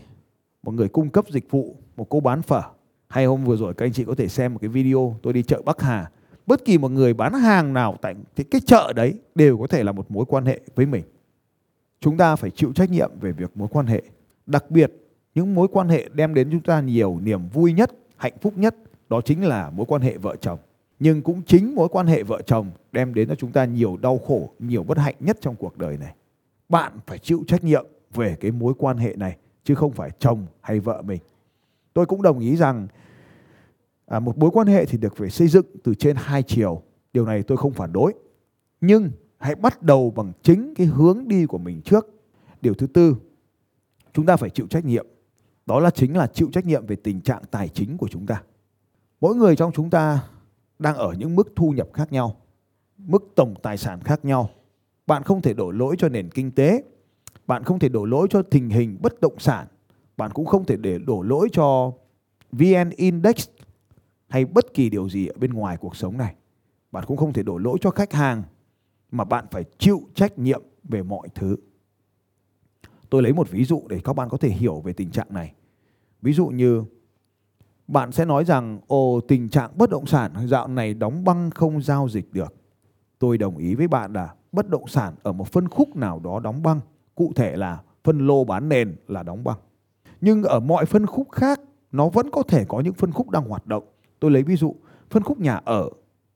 [0.63, 2.62] một người cung cấp dịch vụ, một cô bán phở.
[3.08, 5.43] Hay hôm vừa rồi các anh chị có thể xem một cái video, tôi đi
[5.43, 6.12] chợ Bắc Hà.
[6.46, 8.15] Bất kỳ một người bán hàng nào tại
[8.52, 11.04] cái chợ đấy đều có thể là một mối quan hệ với mình.
[12.00, 14.02] Chúng ta phải chịu trách nhiệm về việc mối quan hệ.
[14.46, 14.93] Đặc biệt,
[15.36, 18.76] những mối quan hệ đem đến chúng ta nhiều niềm vui nhất, hạnh phúc nhất,
[19.10, 20.60] đó chính là mối quan hệ vợ chồng
[20.99, 24.17] nhưng cũng chính mối quan hệ vợ chồng đem đến cho chúng ta nhiều đau
[24.17, 26.15] khổ nhiều bất hạnh nhất trong cuộc đời này.
[26.69, 30.45] Bạn phải chịu trách nhiệm về cái mối quan hệ này chứ không phải chồng
[30.62, 31.21] hay vợ mình.
[31.93, 32.88] Tôi cũng đồng ý rằng
[34.05, 36.81] à, một mối quan hệ thì được phải xây dựng từ trên hai chiều.
[37.13, 38.13] Điều này tôi không phản đối.
[38.81, 42.07] Nhưng hãy bắt đầu bằng chính cái hướng đi của mình trước.
[42.62, 43.15] Điều thứ tư
[44.13, 45.07] chúng ta phải chịu trách nhiệm.
[45.65, 48.43] Đó là chính là chịu trách nhiệm về tình trạng tài chính của chúng ta.
[49.21, 50.23] Mỗi người trong chúng ta
[50.79, 52.35] đang ở những mức thu nhập khác nhau,
[52.97, 54.49] mức tổng tài sản khác nhau.
[55.07, 56.83] Bạn không thể đổ lỗi cho nền kinh tế,
[57.47, 59.67] bạn không thể đổ lỗi cho tình hình bất động sản,
[60.17, 61.91] bạn cũng không thể để đổ lỗi cho
[62.51, 63.47] VN Index
[64.27, 66.35] hay bất kỳ điều gì ở bên ngoài cuộc sống này.
[66.91, 68.43] Bạn cũng không thể đổ lỗi cho khách hàng
[69.11, 71.55] mà bạn phải chịu trách nhiệm về mọi thứ.
[73.09, 75.53] Tôi lấy một ví dụ để các bạn có thể hiểu về tình trạng này.
[76.21, 76.83] Ví dụ như
[77.88, 81.82] bạn sẽ nói rằng ồ tình trạng bất động sản dạo này đóng băng không
[81.82, 82.54] giao dịch được.
[83.19, 86.39] Tôi đồng ý với bạn là bất động sản ở một phân khúc nào đó
[86.39, 86.80] đóng băng,
[87.15, 89.58] cụ thể là phân lô bán nền là đóng băng.
[90.21, 93.50] Nhưng ở mọi phân khúc khác nó vẫn có thể có những phân khúc đang
[93.50, 93.84] hoạt động.
[94.19, 94.76] Tôi lấy ví dụ,
[95.10, 95.89] phân khúc nhà ở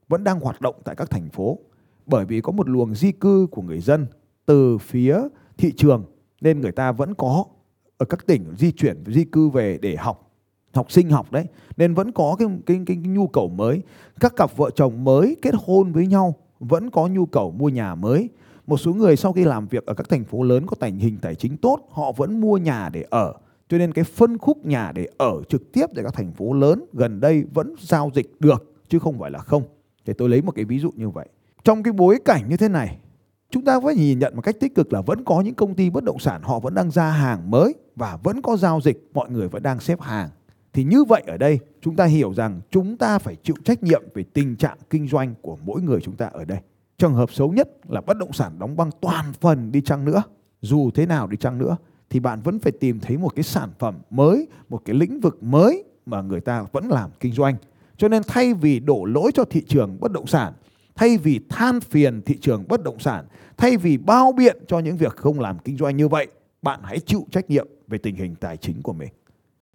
[0.08, 1.60] vẫn đang hoạt động tại các thành phố
[2.06, 4.08] bởi vì có một luồng di cư của người dân
[4.46, 5.20] từ phía
[5.58, 6.06] thị trường
[6.42, 7.46] nên người ta vẫn có
[7.98, 10.31] ở các tỉnh di chuyển di cư về để học
[10.74, 11.46] học sinh học đấy
[11.78, 13.82] nên vẫn có cái, cái, cái, cái nhu cầu mới.
[14.20, 17.96] Các cặp vợ chồng mới kết hôn với nhau vẫn có nhu cầu mua nhà
[17.96, 18.30] mới.
[18.68, 21.18] Một số người sau khi làm việc ở các thành phố lớn có tình hình
[21.22, 23.34] tài chính tốt họ vẫn mua nhà để ở.
[23.70, 26.86] Cho nên cái phân khúc nhà để ở trực tiếp tại các thành phố lớn
[26.94, 29.64] gần đây vẫn giao dịch được chứ không phải là không.
[30.06, 31.30] Thì tôi lấy một cái ví dụ như vậy.
[31.64, 32.98] Trong cái bối cảnh như thế này
[33.52, 35.90] chúng ta phải nhìn nhận một cách tích cực là vẫn có những công ty
[35.90, 39.30] bất động sản họ vẫn đang ra hàng mới và vẫn có giao dịch mọi
[39.30, 40.30] người vẫn đang xếp hàng
[40.74, 44.04] thì như vậy ở đây chúng ta hiểu rằng chúng ta phải chịu trách nhiệm
[44.14, 46.60] về tình trạng kinh doanh của mỗi người chúng ta ở đây.
[46.98, 50.24] Trường hợp xấu nhất là bất động sản đóng băng toàn phần đi chăng nữa.
[50.62, 51.78] Dù thế nào đi chăng nữa
[52.10, 55.44] thì bạn vẫn phải tìm thấy một cái sản phẩm mới một cái lĩnh vực
[55.44, 57.56] mới mà người ta vẫn làm kinh doanh.
[57.98, 60.54] Cho nên thay vì đổ lỗi cho thị trường bất động sản
[60.96, 63.26] thay vì than phiền thị trường bất động sản,
[63.58, 66.28] thay vì bao biện cho những việc không làm kinh doanh như vậy,
[66.62, 69.10] bạn hãy chịu trách nhiệm về tình hình tài chính của mình.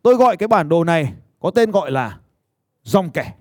[0.07, 2.19] Tôi gọi cái bản đồ này có tên gọi là
[2.83, 3.35] dòng kẻ.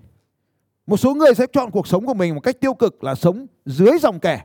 [0.86, 3.46] Một số người sẽ chọn cuộc sống của mình một cách tiêu cực là sống
[3.66, 4.44] dưới dòng kẻ.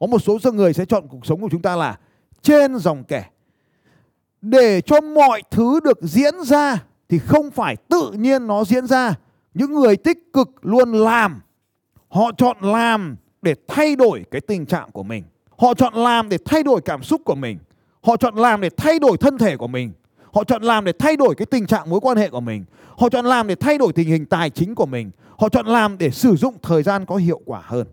[0.00, 1.98] Có một số người sẽ chọn cuộc sống của chúng ta là
[2.42, 3.24] trên dòng kẻ.
[4.40, 9.14] Để cho mọi thứ được diễn ra thì không phải tự nhiên nó diễn ra.
[9.54, 11.40] Những người tích cực luôn làm
[12.08, 15.24] Họ chọn làm để thay đổi cái tình trạng của mình.
[15.58, 17.58] Họ chọn làm để thay đổi cảm xúc của mình.
[18.02, 19.92] Họ chọn làm để thay đổi thân thể của mình.
[20.32, 22.64] Họ chọn làm để thay đổi cái tình trạng mối quan hệ của mình.
[22.98, 25.10] Họ chọn làm để thay đổi tình hình tài chính của mình.
[25.38, 27.86] Họ chọn làm để sử dụng thời gian có hiệu quả hơn.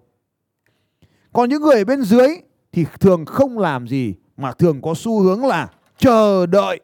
[1.34, 2.28] Còn những người ở bên dưới
[2.71, 6.80] thì thường không làm gì mà thường có xu hướng là chờ đợi.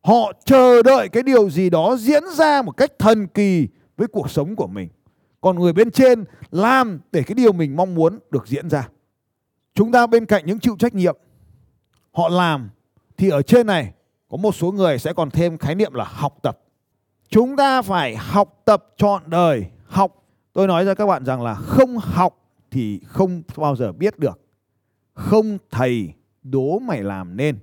[0.00, 4.30] Họ chờ đợi cái điều gì đó diễn ra một cách thần kỳ với cuộc
[4.30, 4.88] sống của mình
[5.40, 8.88] còn người bên trên làm để cái điều mình mong muốn được diễn ra
[9.74, 11.16] chúng ta bên cạnh những chịu trách nhiệm,
[12.12, 12.70] họ làm
[13.16, 13.92] thì ở trên này
[14.30, 16.58] có một số người sẽ còn thêm khái niệm là học tập.
[17.28, 20.24] Chúng ta phải học tập trọn đời, học.
[20.52, 22.38] Tôi nói cho các bạn rằng là không học
[22.70, 24.40] thì không bao giờ biết được.
[25.14, 26.12] Không thầy
[26.42, 27.58] đố mày làm nên.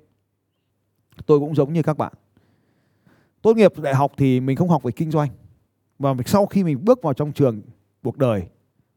[1.25, 2.13] Tôi cũng giống như các bạn.
[3.41, 5.29] Tốt nghiệp đại học thì mình không học về kinh doanh.
[5.99, 7.61] Và sau khi mình bước vào trong trường
[8.03, 8.43] cuộc đời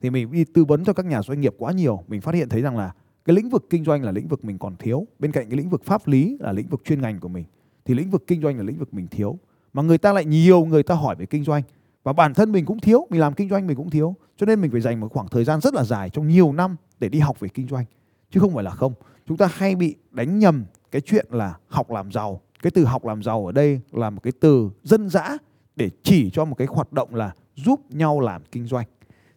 [0.00, 2.48] thì mình đi tư vấn cho các nhà doanh nghiệp quá nhiều, mình phát hiện
[2.48, 2.92] thấy rằng là
[3.24, 5.06] cái lĩnh vực kinh doanh là lĩnh vực mình còn thiếu.
[5.18, 7.44] Bên cạnh cái lĩnh vực pháp lý là lĩnh vực chuyên ngành của mình
[7.90, 9.38] thì lĩnh vực kinh doanh là lĩnh vực mình thiếu.
[9.72, 11.62] Mà người ta lại nhiều người ta hỏi về kinh doanh.
[12.02, 14.14] Và bản thân mình cũng thiếu mình làm kinh doanh mình cũng thiếu.
[14.36, 16.76] Cho nên mình phải dành một khoảng thời gian rất là dài trong nhiều năm
[17.00, 17.84] để đi học về kinh doanh.
[18.30, 18.92] Chứ không phải là không.
[19.26, 22.40] Chúng ta hay bị đánh nhầm cái chuyện là học làm giàu.
[22.62, 25.36] Cái từ học làm giàu ở đây là một cái từ dân dã
[25.76, 28.86] để chỉ cho một cái hoạt động là giúp nhau làm kinh doanh.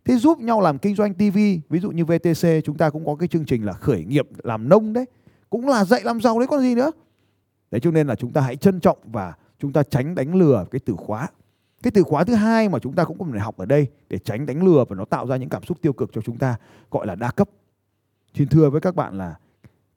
[0.05, 1.37] Thế giúp nhau làm kinh doanh TV,
[1.69, 4.69] ví dụ như VTC chúng ta cũng có cái chương trình là khởi nghiệp làm
[4.69, 5.05] nông đấy,
[5.49, 6.91] cũng là dạy làm giàu đấy còn gì nữa.
[7.73, 10.65] Đấy cho nên là chúng ta hãy trân trọng và chúng ta tránh đánh lừa
[10.71, 11.27] cái từ khóa.
[11.83, 14.17] Cái từ khóa thứ hai mà chúng ta cũng cần phải học ở đây để
[14.17, 16.55] tránh đánh lừa và nó tạo ra những cảm xúc tiêu cực cho chúng ta
[16.91, 17.49] gọi là đa cấp.
[18.33, 19.35] Xin thưa với các bạn là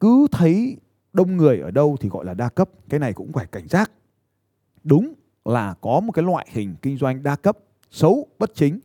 [0.00, 0.76] cứ thấy
[1.12, 3.90] đông người ở đâu thì gọi là đa cấp, cái này cũng phải cảnh giác.
[4.84, 7.58] Đúng là có một cái loại hình kinh doanh đa cấp
[7.90, 8.80] xấu bất chính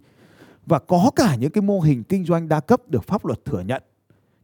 [0.66, 3.62] và có cả những cái mô hình kinh doanh đa cấp được pháp luật thừa
[3.62, 3.84] nhận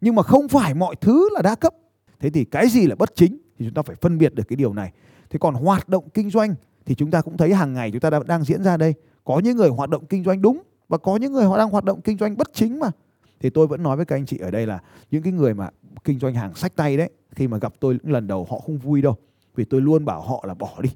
[0.02, 1.74] nhưng mà không phải mọi thứ là đa cấp
[2.20, 4.58] thế thì cái gì là bất chính thì chúng ta phải phân biệt được cái
[4.58, 4.92] điều này.
[5.30, 8.10] Thế còn hoạt động kinh doanh thì chúng ta cũng thấy hàng ngày chúng ta
[8.28, 8.94] đang diễn ra đây.
[9.24, 11.84] Có những người hoạt động kinh doanh đúng và có những người họ đang hoạt
[11.84, 12.92] động kinh doanh bất chính mà.
[13.40, 14.80] Thì tôi vẫn nói với các anh chị ở đây là
[15.12, 15.70] những cái người mà
[16.04, 18.78] kinh doanh hàng sách tay đấy, khi mà gặp tôi những lần đầu họ không
[18.78, 19.16] vui đâu.
[19.56, 20.90] Vì tôi luôn bảo họ là bỏ đi.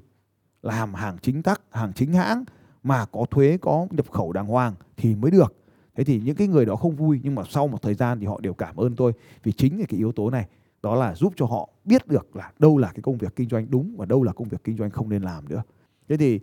[0.62, 2.44] Làm hàng chính tắc, hàng chính hãng
[2.82, 5.54] mà có thuế, có nhập khẩu đàng hoàng thì mới được.
[5.96, 8.26] Thế thì những cái người đó không vui nhưng mà sau một thời gian thì
[8.26, 10.46] họ đều cảm ơn tôi vì chính cái yếu tố này
[10.82, 13.66] đó là giúp cho họ biết được là đâu là cái công việc kinh doanh
[13.70, 15.62] đúng và đâu là công việc kinh doanh không nên làm nữa.
[16.08, 16.40] Thế thì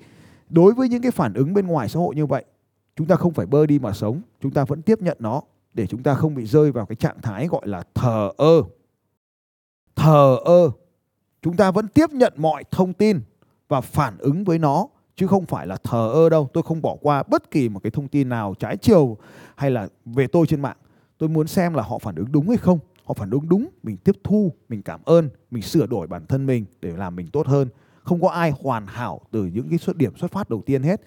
[0.50, 2.46] đối với những cái phản ứng bên ngoài xã hội như vậy,
[2.96, 5.42] chúng ta không phải bơ đi mà sống, chúng ta vẫn tiếp nhận nó
[5.74, 8.64] để chúng ta không bị rơi vào cái trạng thái gọi là thờ ơ.
[9.96, 10.72] Thờ ơ.
[11.42, 13.22] Chúng ta vẫn tiếp nhận mọi thông tin
[13.68, 16.50] và phản ứng với nó, chứ không phải là thờ ơ đâu.
[16.54, 19.18] Tôi không bỏ qua bất kỳ một cái thông tin nào trái chiều
[19.56, 20.78] hay là về tôi trên mạng.
[21.18, 23.98] Tôi muốn xem là họ phản ứng đúng hay không họ phản ứng đúng, mình
[23.98, 27.48] tiếp thu, mình cảm ơn, mình sửa đổi bản thân mình để làm mình tốt
[27.48, 27.70] hơn.
[28.04, 31.02] Không có ai hoàn hảo từ những cái xuất điểm xuất phát đầu tiên hết.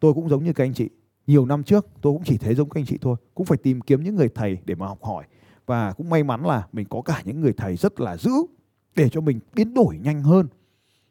[0.00, 0.88] Tôi cũng giống như các anh chị,
[1.26, 3.80] nhiều năm trước tôi cũng chỉ thấy giống các anh chị thôi, cũng phải tìm
[3.80, 5.24] kiếm những người thầy để mà học hỏi.
[5.66, 8.32] Và cũng may mắn là mình có cả những người thầy rất là dữ
[8.96, 10.46] để cho mình biến đổi nhanh hơn.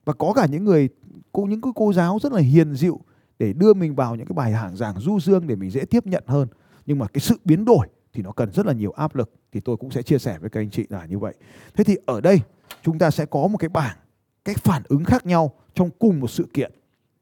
[0.06, 0.90] Và có cả những người,
[1.32, 3.00] cô, những cái cô giáo rất là hiền dịu
[3.40, 6.06] để đưa mình vào những cái bài hàng giảng du dương để mình dễ tiếp
[6.06, 6.48] nhận hơn.
[6.86, 9.32] Nhưng mà cái sự biến đổi thì nó cần rất là nhiều áp lực.
[9.52, 11.34] Thì tôi cũng sẽ chia sẻ với các anh chị là như vậy.
[11.74, 12.40] Thế thì ở đây
[12.84, 13.98] chúng ta sẽ có một cái bảng
[14.46, 16.72] cách phản ứng khác nhau trong cùng một sự kiện.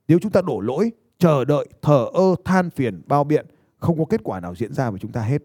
[0.07, 3.45] Nếu chúng ta đổ lỗi chờ đợi thờ ơ than phiền bao biện
[3.79, 5.41] không có kết quả nào diễn ra với chúng ta hết.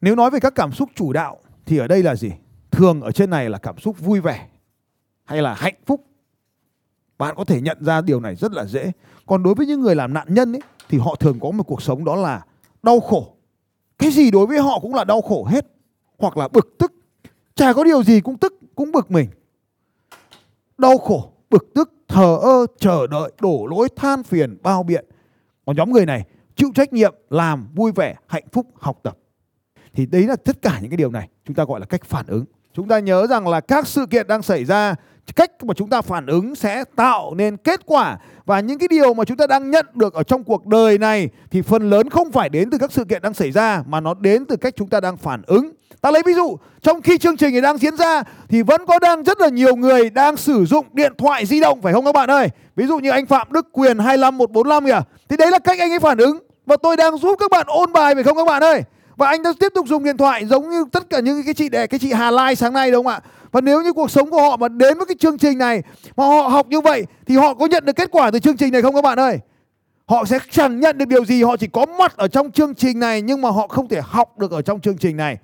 [0.00, 2.32] Nếu nói về các cảm xúc chủ đạo thì ở đây là gì?
[2.70, 4.48] Thường ở trên này là cảm xúc vui vẻ
[5.24, 6.06] hay là hạnh phúc?
[7.18, 8.92] Bạn có thể nhận ra điều này rất là dễ.
[9.26, 11.82] Còn đối với những người làm nạn nhân ấy, thì họ thường có một cuộc
[11.82, 12.44] sống đó là
[12.82, 13.35] đau khổ
[13.98, 15.66] cái gì đối với họ cũng là đau khổ hết,
[16.18, 16.92] hoặc là bực tức.
[17.54, 19.28] Chả có điều gì cũng tức, cũng bực mình.
[20.78, 25.04] Đau khổ, bực tức, thờ ơ, chờ đợi, đổ lỗi, than phiền, bao biện.
[25.66, 26.24] Còn nhóm người này,
[26.56, 29.18] chịu trách nhiệm, làm vui vẻ, hạnh phúc, học tập.
[29.92, 32.26] Thì đấy là tất cả những cái điều này chúng ta gọi là cách phản
[32.26, 32.44] ứng.
[32.74, 34.94] Chúng ta nhớ rằng là các sự kiện đang xảy ra
[35.32, 38.18] cách mà chúng ta phản ứng sẽ tạo nên kết quả.
[38.44, 41.28] Và những cái điều mà chúng ta đang nhận được ở trong cuộc đời này
[41.50, 44.14] thì phần lớn không phải đến từ các sự kiện đang xảy ra, mà nó
[44.14, 45.72] đến từ cách chúng ta đang phản ứng.
[46.00, 48.98] Ta lấy ví dụ, trong khi chương trình này đang diễn ra thì vẫn có
[48.98, 52.12] đang rất là nhiều người đang sử dụng điện thoại di động, phải không các
[52.12, 52.48] bạn ơi?
[52.76, 55.00] Ví dụ như anh phạm đức quyền 25145 kìa.
[55.28, 56.38] Thì đấy là cách anh ấy phản ứng.
[56.66, 58.82] Và tôi đang giúp các bạn ôn bài, phải không các bạn ơi?
[59.16, 61.68] Và anh đã tiếp tục dùng điện thoại giống như tất cả những cái chị
[61.68, 63.20] để cái chị Hà Lai sáng nay đúng không ạ?
[63.52, 65.82] Và nếu như cuộc sống của họ mà đến với cái chương trình này,
[66.16, 68.72] mà họ học như vậy, thì họ có nhận được kết quả từ chương trình
[68.72, 69.38] này không các bạn ơi?
[70.06, 73.00] Họ sẽ chẳng nhận được điều gì, họ chỉ có mặt ở trong chương trình
[73.00, 75.38] này, nhưng mà họ không thể học được ở trong chương trình này.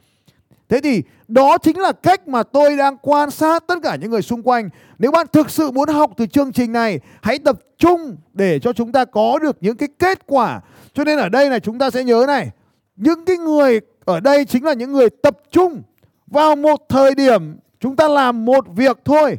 [0.68, 4.22] Thế thì đó chính là cách mà tôi đang quan sát tất cả những người
[4.22, 4.68] xung quanh.
[4.98, 8.72] Nếu bạn thực sự muốn học từ chương trình này, hãy tập trung để cho
[8.72, 10.60] chúng ta có được những cái kết quả.
[10.94, 12.50] Cho nên ở đây là chúng ta sẽ nhớ này
[12.96, 15.82] những cái người ở đây chính là những người tập trung
[16.26, 19.38] vào một thời điểm chúng ta làm một việc thôi.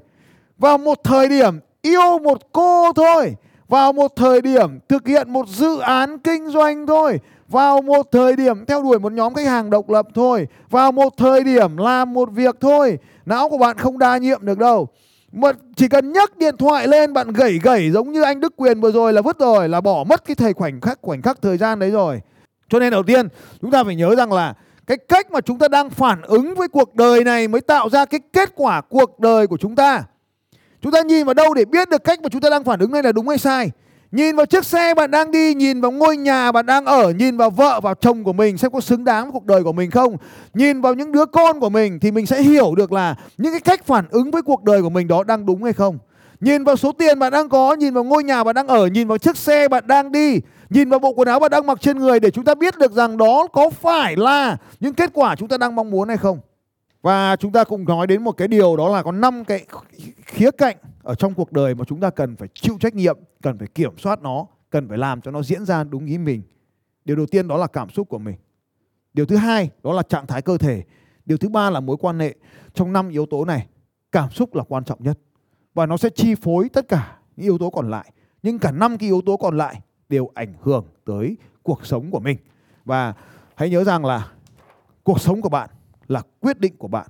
[0.58, 3.36] Vào một thời điểm yêu một cô thôi.
[3.68, 7.20] Vào một thời điểm thực hiện một dự án kinh doanh thôi.
[7.48, 10.48] Vào một thời điểm theo đuổi một nhóm khách hàng độc lập thôi.
[10.70, 12.98] Vào một thời điểm làm một việc thôi.
[13.26, 14.88] Não của bạn không đa nhiệm được đâu.
[15.32, 18.82] Mà chỉ cần nhấc điện thoại lên, bạn gẩy gẩy giống như anh Đức Quyền
[18.82, 21.58] vừa rồi là vứt rồi, là bỏ mất cái thời khoảnh khắc khoảnh khắc thời
[21.58, 22.22] gian đấy rồi
[22.74, 23.28] cho nên đầu tiên,
[23.62, 24.54] chúng ta phải nhớ rằng là
[24.88, 28.06] cái cách mà chúng ta đang phản ứng với cuộc đời này mới tạo ra
[28.06, 30.04] cái kết quả cuộc đời của chúng ta.
[30.82, 32.92] Chúng ta nhìn vào đâu để biết được cách mà chúng ta đang phản ứng
[32.92, 33.72] này là đúng hay sai?
[34.12, 37.38] Nhìn vào chiếc xe bạn đang đi, nhìn vào ngôi nhà bạn đang ở, nhìn
[37.38, 39.92] vào vợ vào chồng của mình xem có xứng đáng với cuộc đời của mình
[39.92, 40.18] không?
[40.54, 43.62] Nhìn vào những đứa con của mình thì mình sẽ hiểu được là những cái
[43.62, 45.98] cách phản ứng với cuộc đời của mình đó đang đúng hay không.
[46.40, 49.08] Nhìn vào số tiền bạn đang có, nhìn vào ngôi nhà bạn đang ở, nhìn
[49.08, 50.40] vào chiếc xe bạn đang đi
[50.74, 52.92] nhìn vào bộ quần áo bạn đang mặc trên người để chúng ta biết được
[52.92, 56.40] rằng đó có phải là những kết quả chúng ta đang mong muốn hay không.
[57.02, 59.66] Và chúng ta cùng nói đến một cái điều đó là có năm cái
[60.26, 63.58] khía cạnh ở trong cuộc đời mà chúng ta cần phải chịu trách nhiệm, cần
[63.58, 66.42] phải kiểm soát nó, cần phải làm cho nó diễn ra đúng ý mình.
[67.06, 68.36] Điều đầu tiên đó là cảm xúc của mình.
[69.14, 70.84] Điều thứ hai đó là trạng thái cơ thể.
[71.26, 72.36] Điều thứ ba là mối quan hệ.
[72.74, 73.68] Trong năm yếu tố này,
[74.12, 75.20] cảm xúc là quan trọng nhất
[75.74, 78.12] và nó sẽ chi phối tất cả những yếu tố còn lại.
[78.44, 79.82] Nhưng cả năm cái yếu tố còn lại
[80.14, 82.38] đều ảnh hưởng tới cuộc sống của mình.
[82.86, 83.14] Và
[83.56, 84.32] hãy nhớ rằng là
[85.04, 85.70] cuộc sống của bạn
[86.08, 87.08] là quyết định của bạn.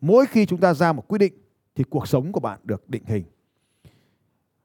[0.00, 1.34] Mỗi khi chúng ta ra một quyết định
[1.74, 3.24] thì cuộc sống của bạn được định hình.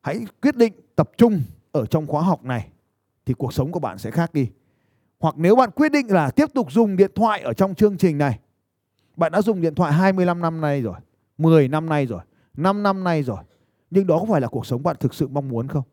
[0.01, 2.69] Hãy quyết định tập trung ở trong khóa học này
[3.25, 4.49] thì cuộc sống của bạn sẽ khác đi.
[5.19, 8.17] Hoặc nếu bạn quyết định là tiếp tục dùng điện thoại ở trong chương trình
[8.17, 8.39] này,
[9.15, 10.95] bạn đã dùng điện thoại 25 năm nay rồi
[11.37, 12.21] 10 năm nay rồi
[12.53, 13.43] 5 năm nay rồi,
[13.91, 15.83] nhưng đó có phải là cuộc sống bạn thực sự mong muốn không?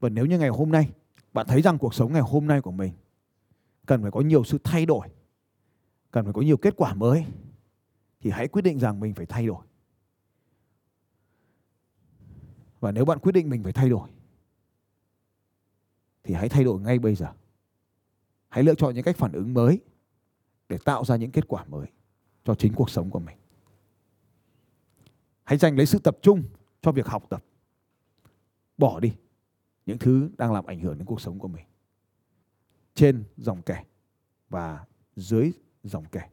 [0.00, 0.88] Và nếu như ngày hôm nay
[1.32, 2.92] bạn thấy rằng cuộc sống ngày hôm nay của mình
[3.86, 5.08] cần phải có nhiều sự thay đổi,
[6.10, 7.26] cần phải có nhiều kết quả mới
[8.20, 9.64] thì hãy quyết định rằng mình phải thay đổi.
[12.80, 14.08] Và nếu bạn quyết định mình phải thay đổi
[16.24, 17.32] thì hãy thay đổi ngay bây giờ.
[18.48, 19.80] Hãy lựa chọn những cách phản ứng mới
[20.68, 21.86] để tạo ra những kết quả mới
[22.44, 23.36] cho chính cuộc sống của mình.
[25.44, 26.42] Hãy dành lấy sự tập trung
[26.82, 27.44] cho việc học tập.
[28.78, 29.12] Bỏ đi
[29.86, 31.64] những thứ đang làm ảnh hưởng đến cuộc sống của mình
[32.94, 33.84] trên dòng kẻ
[34.50, 34.84] và
[35.16, 35.52] dưới
[35.82, 36.28] dòng kẻ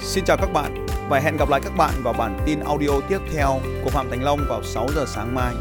[0.00, 3.18] Xin chào các bạn và hẹn gặp lại các bạn vào bản tin audio tiếp
[3.32, 5.54] theo của Phạm Thành Long vào 6 giờ sáng mai.